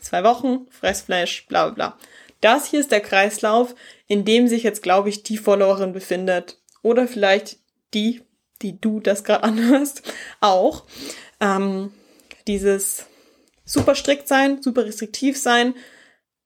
Zwei 0.00 0.24
Wochen, 0.24 0.66
Fressflash, 0.70 1.46
bla 1.46 1.66
bla 1.66 1.74
bla. 1.74 1.98
Das 2.40 2.66
hier 2.66 2.80
ist 2.80 2.90
der 2.90 3.00
Kreislauf, 3.00 3.76
in 4.08 4.24
dem 4.24 4.48
sich 4.48 4.64
jetzt, 4.64 4.82
glaube 4.82 5.08
ich, 5.08 5.22
die 5.22 5.36
Followerin 5.38 5.92
befindet. 5.92 6.58
Oder 6.82 7.06
vielleicht 7.06 7.58
die 7.94 8.22
die 8.62 8.80
du 8.80 9.00
das 9.00 9.24
gerade 9.24 9.44
anhörst, 9.44 10.02
auch. 10.40 10.84
Ähm, 11.40 11.92
dieses 12.46 13.06
super 13.64 13.94
strikt 13.94 14.28
sein, 14.28 14.62
super 14.62 14.84
restriktiv 14.84 15.38
sein, 15.38 15.74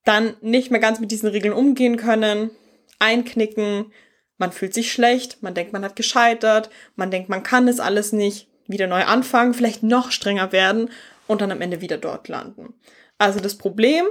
dann 0.05 0.37
nicht 0.41 0.71
mehr 0.71 0.81
ganz 0.81 1.01
mit 1.01 1.11
diesen 1.11 1.29
Regeln 1.29 1.55
umgehen 1.55 1.97
können, 1.97 2.51
einknicken, 2.99 3.93
man 4.38 4.52
fühlt 4.52 4.75
sich 4.75 4.93
schlecht, 4.93 5.43
man 5.43 5.55
denkt, 5.55 5.73
man 5.73 5.85
hat 5.85 5.97
gescheitert, 5.97 6.71
man 6.95 7.11
denkt, 7.11 7.28
man 7.28 7.43
kann 7.43 7.69
es 7.69 7.81
alles 7.81 8.12
nicht, 8.12 8.49
wieder 8.66 8.87
neu 8.87 9.05
anfangen, 9.05 9.55
vielleicht 9.55 9.83
noch 9.83 10.11
strenger 10.11 10.52
werden 10.52 10.90
und 11.26 11.40
dann 11.40 11.52
am 11.52 11.61
Ende 11.61 11.81
wieder 11.81 11.99
dort 11.99 12.28
landen. 12.28 12.75
Also 13.19 13.40
das 13.40 13.57
Problem, 13.57 14.05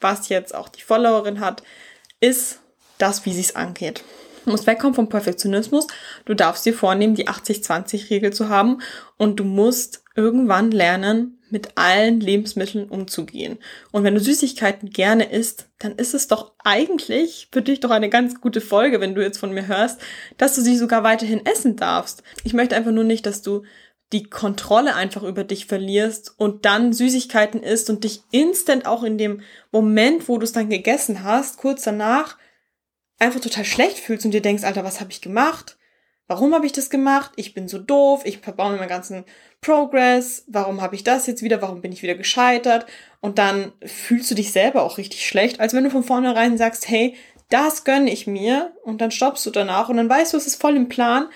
was 0.00 0.28
jetzt 0.28 0.54
auch 0.54 0.68
die 0.68 0.82
Followerin 0.82 1.40
hat, 1.40 1.62
ist 2.20 2.60
das, 2.98 3.24
wie 3.24 3.32
sie 3.32 3.40
es 3.40 3.56
angeht. 3.56 4.04
Du 4.44 4.50
musst 4.50 4.66
wegkommen 4.66 4.94
vom 4.94 5.08
Perfektionismus. 5.08 5.86
Du 6.24 6.34
darfst 6.34 6.66
dir 6.66 6.74
vornehmen, 6.74 7.14
die 7.14 7.28
80-20-Regel 7.28 8.32
zu 8.32 8.48
haben 8.48 8.82
und 9.16 9.38
du 9.38 9.44
musst 9.44 10.02
irgendwann 10.16 10.70
lernen, 10.70 11.38
mit 11.52 11.76
allen 11.76 12.18
Lebensmitteln 12.20 12.88
umzugehen. 12.88 13.58
Und 13.92 14.04
wenn 14.04 14.14
du 14.14 14.20
Süßigkeiten 14.20 14.90
gerne 14.90 15.30
isst, 15.30 15.68
dann 15.78 15.92
ist 15.96 16.14
es 16.14 16.26
doch 16.26 16.52
eigentlich 16.64 17.48
für 17.52 17.62
dich 17.62 17.80
doch 17.80 17.90
eine 17.90 18.08
ganz 18.08 18.40
gute 18.40 18.60
Folge, 18.60 19.00
wenn 19.00 19.14
du 19.14 19.22
jetzt 19.22 19.38
von 19.38 19.52
mir 19.52 19.68
hörst, 19.68 20.00
dass 20.38 20.54
du 20.54 20.62
sie 20.62 20.76
sogar 20.76 21.04
weiterhin 21.04 21.44
essen 21.46 21.76
darfst. 21.76 22.22
Ich 22.42 22.54
möchte 22.54 22.74
einfach 22.74 22.90
nur 22.90 23.04
nicht, 23.04 23.26
dass 23.26 23.42
du 23.42 23.62
die 24.12 24.24
Kontrolle 24.24 24.94
einfach 24.94 25.22
über 25.22 25.44
dich 25.44 25.66
verlierst 25.66 26.34
und 26.36 26.64
dann 26.64 26.92
Süßigkeiten 26.92 27.62
isst 27.62 27.88
und 27.88 28.04
dich 28.04 28.22
instant 28.30 28.86
auch 28.86 29.02
in 29.04 29.16
dem 29.16 29.40
Moment, 29.70 30.28
wo 30.28 30.38
du 30.38 30.44
es 30.44 30.52
dann 30.52 30.68
gegessen 30.68 31.22
hast, 31.22 31.56
kurz 31.56 31.82
danach 31.82 32.36
einfach 33.18 33.40
total 33.40 33.64
schlecht 33.64 33.98
fühlst 33.98 34.24
und 34.24 34.32
dir 34.32 34.42
denkst, 34.42 34.64
Alter, 34.64 34.84
was 34.84 35.00
habe 35.00 35.12
ich 35.12 35.20
gemacht? 35.20 35.78
Warum 36.32 36.54
habe 36.54 36.64
ich 36.64 36.72
das 36.72 36.88
gemacht? 36.88 37.32
Ich 37.36 37.52
bin 37.52 37.68
so 37.68 37.76
doof, 37.76 38.22
ich 38.24 38.38
verbaue 38.38 38.72
mir 38.72 38.78
meinen 38.78 38.88
ganzen 38.88 39.24
Progress, 39.60 40.44
warum 40.46 40.80
habe 40.80 40.94
ich 40.94 41.04
das 41.04 41.26
jetzt 41.26 41.42
wieder, 41.42 41.60
warum 41.60 41.82
bin 41.82 41.92
ich 41.92 42.02
wieder 42.02 42.14
gescheitert? 42.14 42.86
Und 43.20 43.36
dann 43.36 43.72
fühlst 43.84 44.30
du 44.30 44.34
dich 44.34 44.50
selber 44.50 44.82
auch 44.82 44.96
richtig 44.96 45.26
schlecht, 45.26 45.60
als 45.60 45.74
wenn 45.74 45.84
du 45.84 45.90
von 45.90 46.02
vornherein 46.02 46.56
sagst, 46.56 46.88
hey, 46.88 47.16
das 47.50 47.84
gönne 47.84 48.10
ich 48.10 48.26
mir 48.26 48.72
und 48.82 49.02
dann 49.02 49.10
stoppst 49.10 49.44
du 49.44 49.50
danach 49.50 49.90
und 49.90 49.98
dann 49.98 50.08
weißt 50.08 50.32
du, 50.32 50.38
es 50.38 50.46
ist 50.46 50.58
voll 50.58 50.74
im 50.74 50.88
Plan, 50.88 51.28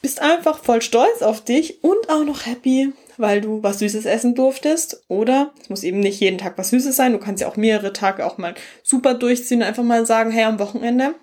bist 0.00 0.22
einfach 0.22 0.58
voll 0.60 0.80
stolz 0.80 1.20
auf 1.20 1.44
dich 1.44 1.84
und 1.84 2.08
auch 2.08 2.24
noch 2.24 2.46
happy, 2.46 2.94
weil 3.18 3.42
du 3.42 3.62
was 3.62 3.80
Süßes 3.80 4.06
essen 4.06 4.34
durftest. 4.34 5.04
Oder 5.08 5.52
es 5.60 5.68
muss 5.68 5.82
eben 5.82 6.00
nicht 6.00 6.18
jeden 6.18 6.38
Tag 6.38 6.56
was 6.56 6.70
Süßes 6.70 6.96
sein. 6.96 7.12
Du 7.12 7.18
kannst 7.18 7.42
ja 7.42 7.48
auch 7.48 7.56
mehrere 7.56 7.92
Tage 7.92 8.24
auch 8.24 8.38
mal 8.38 8.54
super 8.82 9.12
durchziehen 9.12 9.60
und 9.60 9.68
einfach 9.68 9.82
mal 9.82 10.06
sagen, 10.06 10.30
hey, 10.30 10.44
am 10.44 10.58
Wochenende 10.58 11.14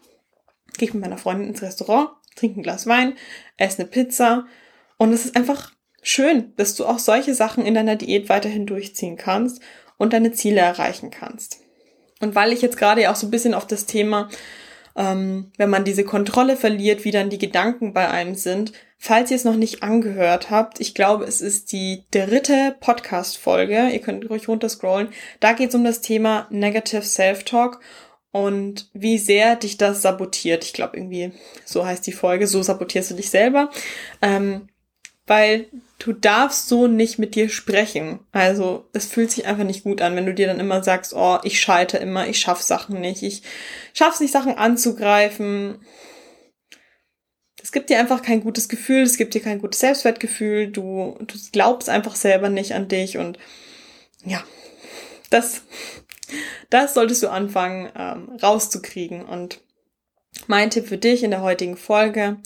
gehe 0.77 0.87
ich 0.87 0.93
mit 0.93 1.01
meiner 1.01 1.17
Freundin 1.17 1.49
ins 1.49 1.63
Restaurant, 1.63 2.09
trinke 2.35 2.59
ein 2.59 2.63
Glas 2.63 2.87
Wein, 2.87 3.13
esse 3.57 3.79
eine 3.79 3.87
Pizza. 3.89 4.45
Und 4.97 5.13
es 5.13 5.25
ist 5.25 5.35
einfach 5.35 5.71
schön, 6.01 6.53
dass 6.57 6.75
du 6.75 6.85
auch 6.85 6.99
solche 6.99 7.33
Sachen 7.33 7.65
in 7.65 7.73
deiner 7.73 7.95
Diät 7.95 8.29
weiterhin 8.29 8.65
durchziehen 8.65 9.17
kannst 9.17 9.61
und 9.97 10.13
deine 10.13 10.31
Ziele 10.31 10.61
erreichen 10.61 11.11
kannst. 11.11 11.59
Und 12.21 12.35
weil 12.35 12.51
ich 12.51 12.61
jetzt 12.61 12.77
gerade 12.77 13.01
ja 13.01 13.11
auch 13.11 13.15
so 13.15 13.27
ein 13.27 13.31
bisschen 13.31 13.53
auf 13.53 13.67
das 13.67 13.85
Thema 13.85 14.29
ähm, 14.99 15.51
wenn 15.57 15.69
man 15.69 15.85
diese 15.85 16.03
Kontrolle 16.03 16.57
verliert, 16.57 17.05
wie 17.05 17.11
dann 17.11 17.29
die 17.29 17.37
Gedanken 17.37 17.93
bei 17.93 18.09
einem 18.09 18.35
sind. 18.35 18.73
Falls 18.97 19.31
ihr 19.31 19.37
es 19.37 19.45
noch 19.45 19.55
nicht 19.55 19.81
angehört 19.81 20.49
habt, 20.49 20.81
ich 20.81 20.93
glaube, 20.93 21.23
es 21.23 21.39
ist 21.39 21.71
die 21.71 22.03
dritte 22.11 22.75
Podcast-Folge, 22.81 23.89
ihr 23.89 23.99
könnt 23.99 24.29
ruhig 24.29 24.49
runterscrollen, 24.49 25.07
da 25.39 25.53
geht 25.53 25.69
es 25.69 25.75
um 25.75 25.85
das 25.85 26.01
Thema 26.01 26.47
Negative 26.49 27.01
Self-Talk 27.01 27.79
und 28.31 28.89
wie 28.93 29.17
sehr 29.17 29.55
dich 29.55 29.77
das 29.77 30.01
sabotiert. 30.01 30.63
Ich 30.63 30.73
glaube 30.73 30.97
irgendwie, 30.97 31.31
so 31.65 31.85
heißt 31.85 32.05
die 32.05 32.11
Folge, 32.11 32.47
so 32.47 32.61
sabotierst 32.61 33.11
du 33.11 33.15
dich 33.15 33.29
selber. 33.29 33.69
Ähm, 34.21 34.69
weil 35.29 35.67
du 35.99 36.11
darfst 36.11 36.67
so 36.67 36.87
nicht 36.87 37.19
mit 37.19 37.35
dir 37.35 37.49
sprechen. 37.49 38.19
Also 38.31 38.87
es 38.93 39.05
fühlt 39.05 39.29
sich 39.29 39.45
einfach 39.45 39.63
nicht 39.63 39.83
gut 39.83 40.01
an, 40.01 40.15
wenn 40.15 40.25
du 40.25 40.33
dir 40.33 40.47
dann 40.47 40.59
immer 40.59 40.83
sagst, 40.83 41.13
oh, 41.13 41.37
ich 41.43 41.61
schalte 41.61 41.97
immer, 41.97 42.27
ich 42.27 42.39
schaff 42.39 42.61
Sachen 42.61 42.99
nicht, 42.99 43.21
ich 43.21 43.43
schaff's 43.93 44.19
nicht, 44.19 44.31
Sachen 44.31 44.57
anzugreifen. 44.57 45.77
Es 47.61 47.71
gibt 47.71 47.91
dir 47.91 47.99
einfach 47.99 48.23
kein 48.23 48.41
gutes 48.41 48.69
Gefühl, 48.69 49.03
es 49.03 49.17
gibt 49.17 49.35
dir 49.35 49.41
kein 49.41 49.59
gutes 49.59 49.81
Selbstwertgefühl, 49.81 50.71
du, 50.71 51.15
du 51.19 51.37
glaubst 51.51 51.89
einfach 51.89 52.15
selber 52.15 52.49
nicht 52.49 52.73
an 52.73 52.87
dich 52.87 53.17
und 53.17 53.37
ja, 54.25 54.43
das, 55.29 55.61
das 56.69 56.93
solltest 56.93 57.23
du 57.23 57.29
anfangen 57.29 57.91
ähm, 57.95 58.37
rauszukriegen. 58.41 59.25
Und 59.25 59.61
mein 60.47 60.69
Tipp 60.69 60.87
für 60.87 60.97
dich 60.97 61.23
in 61.23 61.31
der 61.31 61.41
heutigen 61.41 61.77
Folge, 61.77 62.37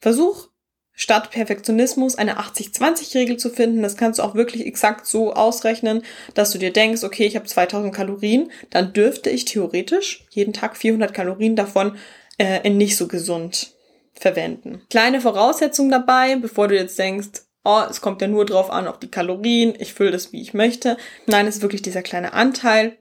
versuch 0.00 0.48
statt 0.92 1.30
Perfektionismus 1.30 2.16
eine 2.16 2.40
80-20-Regel 2.40 3.36
zu 3.36 3.50
finden. 3.50 3.82
Das 3.82 3.96
kannst 3.96 4.18
du 4.18 4.24
auch 4.24 4.34
wirklich 4.34 4.66
exakt 4.66 5.06
so 5.06 5.32
ausrechnen, 5.32 6.02
dass 6.34 6.50
du 6.50 6.58
dir 6.58 6.72
denkst, 6.72 7.04
okay, 7.04 7.24
ich 7.24 7.36
habe 7.36 7.46
2000 7.46 7.94
Kalorien, 7.94 8.50
dann 8.70 8.92
dürfte 8.92 9.30
ich 9.30 9.44
theoretisch 9.44 10.26
jeden 10.30 10.52
Tag 10.52 10.76
400 10.76 11.14
Kalorien 11.14 11.54
davon 11.54 11.96
äh, 12.38 12.66
in 12.66 12.76
nicht 12.76 12.96
so 12.96 13.06
gesund 13.06 13.74
verwenden. 14.14 14.82
Kleine 14.90 15.20
Voraussetzung 15.20 15.88
dabei, 15.88 16.34
bevor 16.34 16.66
du 16.66 16.74
jetzt 16.74 16.98
denkst, 16.98 17.42
oh, 17.64 17.82
es 17.88 18.00
kommt 18.00 18.22
ja 18.22 18.28
nur 18.28 18.46
drauf 18.46 18.70
an, 18.70 18.86
auf 18.86 18.98
die 18.98 19.10
Kalorien, 19.10 19.74
ich 19.78 19.94
fülle 19.94 20.10
das, 20.10 20.32
wie 20.32 20.40
ich 20.40 20.54
möchte. 20.54 20.96
Nein, 21.26 21.46
es 21.46 21.56
ist 21.56 21.62
wirklich 21.62 21.82
dieser 21.82 22.02
kleine 22.02 22.32
Anteil. 22.32 22.96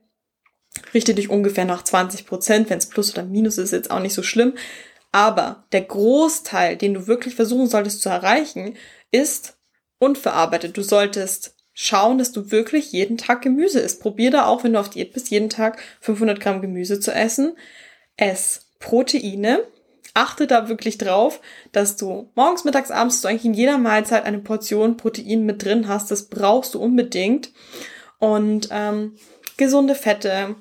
Richte 0.93 1.13
dich 1.13 1.29
ungefähr 1.29 1.65
nach 1.65 1.83
20 1.83 2.25
Prozent. 2.25 2.69
Wenn 2.69 2.77
es 2.77 2.87
Plus 2.87 3.13
oder 3.13 3.23
Minus 3.23 3.57
ist, 3.57 3.65
ist 3.65 3.71
jetzt 3.71 3.91
auch 3.91 3.99
nicht 3.99 4.13
so 4.13 4.23
schlimm. 4.23 4.53
Aber 5.11 5.65
der 5.71 5.81
Großteil, 5.81 6.77
den 6.77 6.93
du 6.93 7.07
wirklich 7.07 7.35
versuchen 7.35 7.67
solltest 7.67 8.01
zu 8.01 8.09
erreichen, 8.09 8.75
ist 9.11 9.57
unverarbeitet. 9.99 10.77
Du 10.77 10.83
solltest 10.83 11.55
schauen, 11.73 12.17
dass 12.17 12.31
du 12.31 12.51
wirklich 12.51 12.91
jeden 12.91 13.17
Tag 13.17 13.41
Gemüse 13.41 13.79
isst. 13.79 14.01
Probier 14.01 14.31
da 14.31 14.45
auch, 14.45 14.63
wenn 14.63 14.73
du 14.73 14.79
auf 14.79 14.89
Diät 14.89 15.13
bist, 15.13 15.29
jeden 15.29 15.49
Tag 15.49 15.79
500 16.01 16.39
Gramm 16.39 16.61
Gemüse 16.61 16.99
zu 16.99 17.11
essen. 17.11 17.55
Ess 18.17 18.71
Proteine. 18.79 19.63
Achte 20.17 20.47
da 20.47 20.67
wirklich 20.67 20.97
drauf, 20.97 21.41
dass 21.71 21.95
du 21.95 22.31
morgens, 22.33 22.63
mittags, 22.63 22.89
abends, 22.89 23.21
du 23.21 23.27
eigentlich 23.27 23.45
in 23.45 23.53
jeder 23.53 23.77
Mahlzeit 23.77 24.25
eine 24.25 24.39
Portion 24.39 24.97
Protein 24.97 25.45
mit 25.45 25.63
drin 25.63 25.87
hast. 25.87 26.09
Das 26.09 26.27
brauchst 26.27 26.73
du 26.73 26.79
unbedingt. 26.79 27.51
Und 28.17 28.69
ähm, 28.71 29.15
gesunde 29.57 29.93
Fette, 29.93 30.55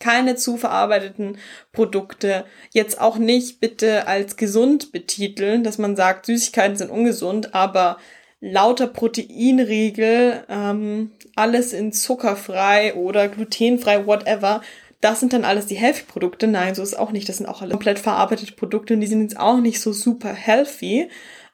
keine 0.00 0.34
zu 0.34 0.56
verarbeiteten 0.56 1.38
Produkte. 1.70 2.46
Jetzt 2.72 3.00
auch 3.00 3.16
nicht 3.16 3.60
bitte 3.60 4.08
als 4.08 4.36
gesund 4.36 4.90
betiteln, 4.90 5.62
dass 5.62 5.78
man 5.78 5.94
sagt, 5.94 6.26
Süßigkeiten 6.26 6.76
sind 6.76 6.90
ungesund, 6.90 7.54
aber 7.54 7.98
lauter 8.40 8.88
Proteinriegel, 8.88 10.44
ähm, 10.48 11.12
alles 11.36 11.72
in 11.72 11.92
zuckerfrei 11.92 12.94
oder 12.94 13.28
glutenfrei, 13.28 14.04
whatever. 14.04 14.62
Das 15.00 15.20
sind 15.20 15.32
dann 15.32 15.44
alles 15.44 15.66
die 15.66 15.76
Healthy-Produkte. 15.76 16.46
Nein, 16.46 16.74
so 16.74 16.82
ist 16.82 16.98
auch 16.98 17.12
nicht. 17.12 17.28
Das 17.28 17.36
sind 17.36 17.46
auch 17.46 17.62
alle 17.62 17.72
komplett 17.72 17.98
verarbeitete 17.98 18.52
Produkte 18.52 18.94
und 18.94 19.00
die 19.00 19.06
sind 19.06 19.22
jetzt 19.22 19.38
auch 19.38 19.58
nicht 19.58 19.80
so 19.80 19.92
super 19.92 20.32
healthy. 20.32 21.08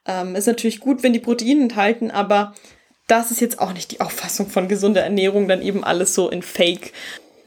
Ähm, 0.06 0.34
ist 0.34 0.46
natürlich 0.46 0.80
gut, 0.80 1.02
wenn 1.02 1.12
die 1.12 1.20
Proteine 1.20 1.62
enthalten, 1.62 2.10
aber 2.10 2.54
das 3.06 3.30
ist 3.30 3.40
jetzt 3.40 3.58
auch 3.58 3.72
nicht 3.72 3.90
die 3.90 4.00
Auffassung 4.00 4.48
von 4.48 4.68
gesunder 4.68 5.02
Ernährung, 5.02 5.48
dann 5.48 5.62
eben 5.62 5.84
alles 5.84 6.14
so 6.14 6.30
in 6.30 6.42
Fake, 6.42 6.92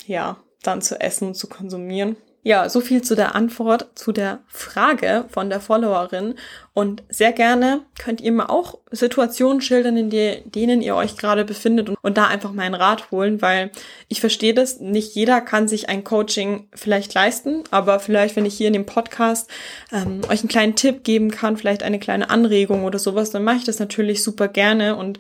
ja, 0.05 0.38
dann 0.63 0.81
zu 0.81 0.99
essen 0.99 1.29
und 1.29 1.36
zu 1.36 1.47
konsumieren. 1.47 2.15
Ja, 2.47 2.69
so 2.69 2.79
viel 2.79 3.01
zu 3.01 3.13
der 3.13 3.36
Antwort 3.36 3.88
zu 3.95 4.13
der 4.13 4.39
Frage 4.47 5.25
von 5.27 5.49
der 5.49 5.60
Followerin. 5.60 6.36
Und 6.73 7.03
sehr 7.10 7.33
gerne 7.33 7.81
könnt 7.99 8.21
ihr 8.21 8.31
mir 8.31 8.49
auch 8.49 8.77
Situationen 8.89 9.60
schildern, 9.60 9.97
in 9.97 10.10
denen 10.10 10.81
ihr 10.81 10.95
euch 10.95 11.17
gerade 11.17 11.43
befindet 11.43 11.89
und, 11.89 11.97
und 12.01 12.17
da 12.17 12.27
einfach 12.27 12.53
meinen 12.53 12.73
Rat 12.73 13.12
holen, 13.12 13.41
weil 13.41 13.69
ich 14.07 14.21
verstehe 14.21 14.53
das, 14.53 14.79
nicht 14.79 15.13
jeder 15.13 15.41
kann 15.41 15.67
sich 15.67 15.89
ein 15.89 16.05
Coaching 16.05 16.69
vielleicht 16.73 17.13
leisten, 17.13 17.65
aber 17.69 17.99
vielleicht, 17.99 18.38
wenn 18.38 18.45
ich 18.45 18.55
hier 18.55 18.67
in 18.67 18.73
dem 18.73 18.86
Podcast 18.86 19.49
ähm, 19.91 20.21
euch 20.29 20.39
einen 20.39 20.47
kleinen 20.47 20.77
Tipp 20.77 21.03
geben 21.03 21.31
kann, 21.31 21.57
vielleicht 21.57 21.83
eine 21.83 21.99
kleine 21.99 22.29
Anregung 22.29 22.86
oder 22.86 22.97
sowas, 22.97 23.29
dann 23.29 23.43
mache 23.43 23.57
ich 23.57 23.65
das 23.65 23.79
natürlich 23.79 24.23
super 24.23 24.47
gerne. 24.47 24.95
Und 24.95 25.19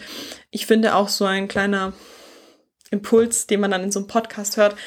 ich 0.49 0.65
finde 0.65 0.95
auch 0.95 1.09
so 1.09 1.25
ein 1.25 1.49
kleiner 1.49 1.91
Impuls, 2.89 3.47
den 3.47 3.59
man 3.59 3.71
dann 3.71 3.83
in 3.83 3.91
so 3.91 3.99
einem 3.99 4.07
Podcast 4.07 4.55
hört, 4.55 4.77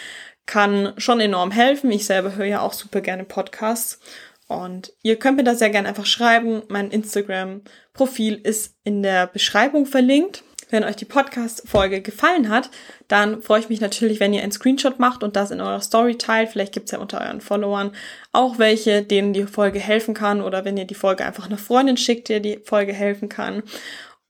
kann 0.51 0.95
schon 0.97 1.21
enorm 1.21 1.53
helfen. 1.53 1.93
Ich 1.93 2.07
selber 2.07 2.35
höre 2.35 2.45
ja 2.45 2.61
auch 2.61 2.73
super 2.73 3.01
gerne 3.01 3.23
Podcasts. 3.23 4.01
Und 4.49 4.93
ihr 5.01 5.17
könnt 5.17 5.37
mir 5.37 5.45
da 5.45 5.55
sehr 5.55 5.71
gerne 5.71 5.89
einfach 5.89 6.07
schreiben. 6.07 6.65
Mein 6.69 6.91
Instagram-Profil 6.91 8.35
ist 8.35 8.75
in 8.83 9.05
der 9.05 9.29
Beschreibung 9.29 9.87
verlinkt. 9.87 10.43
Wenn 10.69 10.83
euch 10.83 10.97
die 10.97 11.05
Podcast-Folge 11.05 12.01
gefallen 12.03 12.49
hat, 12.49 12.71
dann 13.07 13.43
freue 13.43 13.61
ich 13.61 13.69
mich 13.69 13.81
natürlich, 13.81 14.19
wenn 14.19 14.35
ihr 14.35 14.43
einen 14.43 14.51
Screenshot 14.51 14.99
macht 14.99 15.23
und 15.23 15.37
das 15.37 15.53
in 15.53 15.61
eurer 15.61 15.81
Story 15.81 16.19
teilt. 16.19 16.49
Vielleicht 16.49 16.73
gibt's 16.73 16.91
ja 16.91 16.99
unter 16.99 17.21
euren 17.21 17.41
Followern 17.41 17.93
auch 18.33 18.59
welche, 18.59 19.03
denen 19.05 19.33
die 19.33 19.45
Folge 19.45 19.79
helfen 19.79 20.15
kann. 20.15 20.43
Oder 20.43 20.65
wenn 20.65 20.77
ihr 20.77 20.85
die 20.85 20.95
Folge 20.95 21.25
einfach 21.25 21.47
einer 21.47 21.59
Freundin 21.59 21.97
schickt, 21.97 22.29
der 22.29 22.41
die 22.41 22.59
Folge 22.65 22.93
helfen 22.93 23.29
kann. 23.29 23.63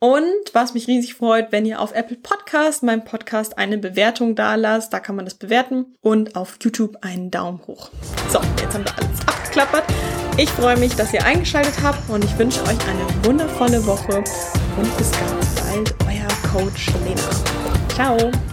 Und 0.01 0.55
was 0.55 0.73
mich 0.73 0.89
riesig 0.89 1.15
freut, 1.15 1.53
wenn 1.53 1.67
ihr 1.67 1.79
auf 1.79 1.95
Apple 1.95 2.17
Podcast, 2.17 2.83
meinem 2.83 3.05
Podcast, 3.05 3.59
eine 3.59 3.77
Bewertung 3.77 4.35
da 4.35 4.55
lasst. 4.55 4.95
Da 4.95 4.99
kann 4.99 5.15
man 5.15 5.27
das 5.27 5.35
bewerten. 5.35 5.95
Und 6.01 6.37
auf 6.37 6.57
YouTube 6.63 6.97
einen 7.03 7.31
Daumen 7.31 7.61
hoch. 7.67 7.91
So, 8.31 8.41
jetzt 8.61 8.75
haben 8.75 8.85
wir 8.85 8.97
alles 8.97 9.21
abgeklappert. 9.27 9.85
Ich 10.39 10.49
freue 10.49 10.79
mich, 10.79 10.97
dass 10.97 11.13
ihr 11.13 11.23
eingeschaltet 11.25 11.75
habt 11.83 12.09
und 12.09 12.25
ich 12.25 12.39
wünsche 12.39 12.63
euch 12.63 12.79
eine 12.89 13.27
wundervolle 13.27 13.85
Woche 13.87 14.25
und 14.79 14.97
bis 14.97 15.11
ganz 15.13 15.55
bald, 15.57 15.95
euer 16.07 16.29
Coach 16.51 16.87
Lena. 17.05 17.23
Ciao! 17.95 18.50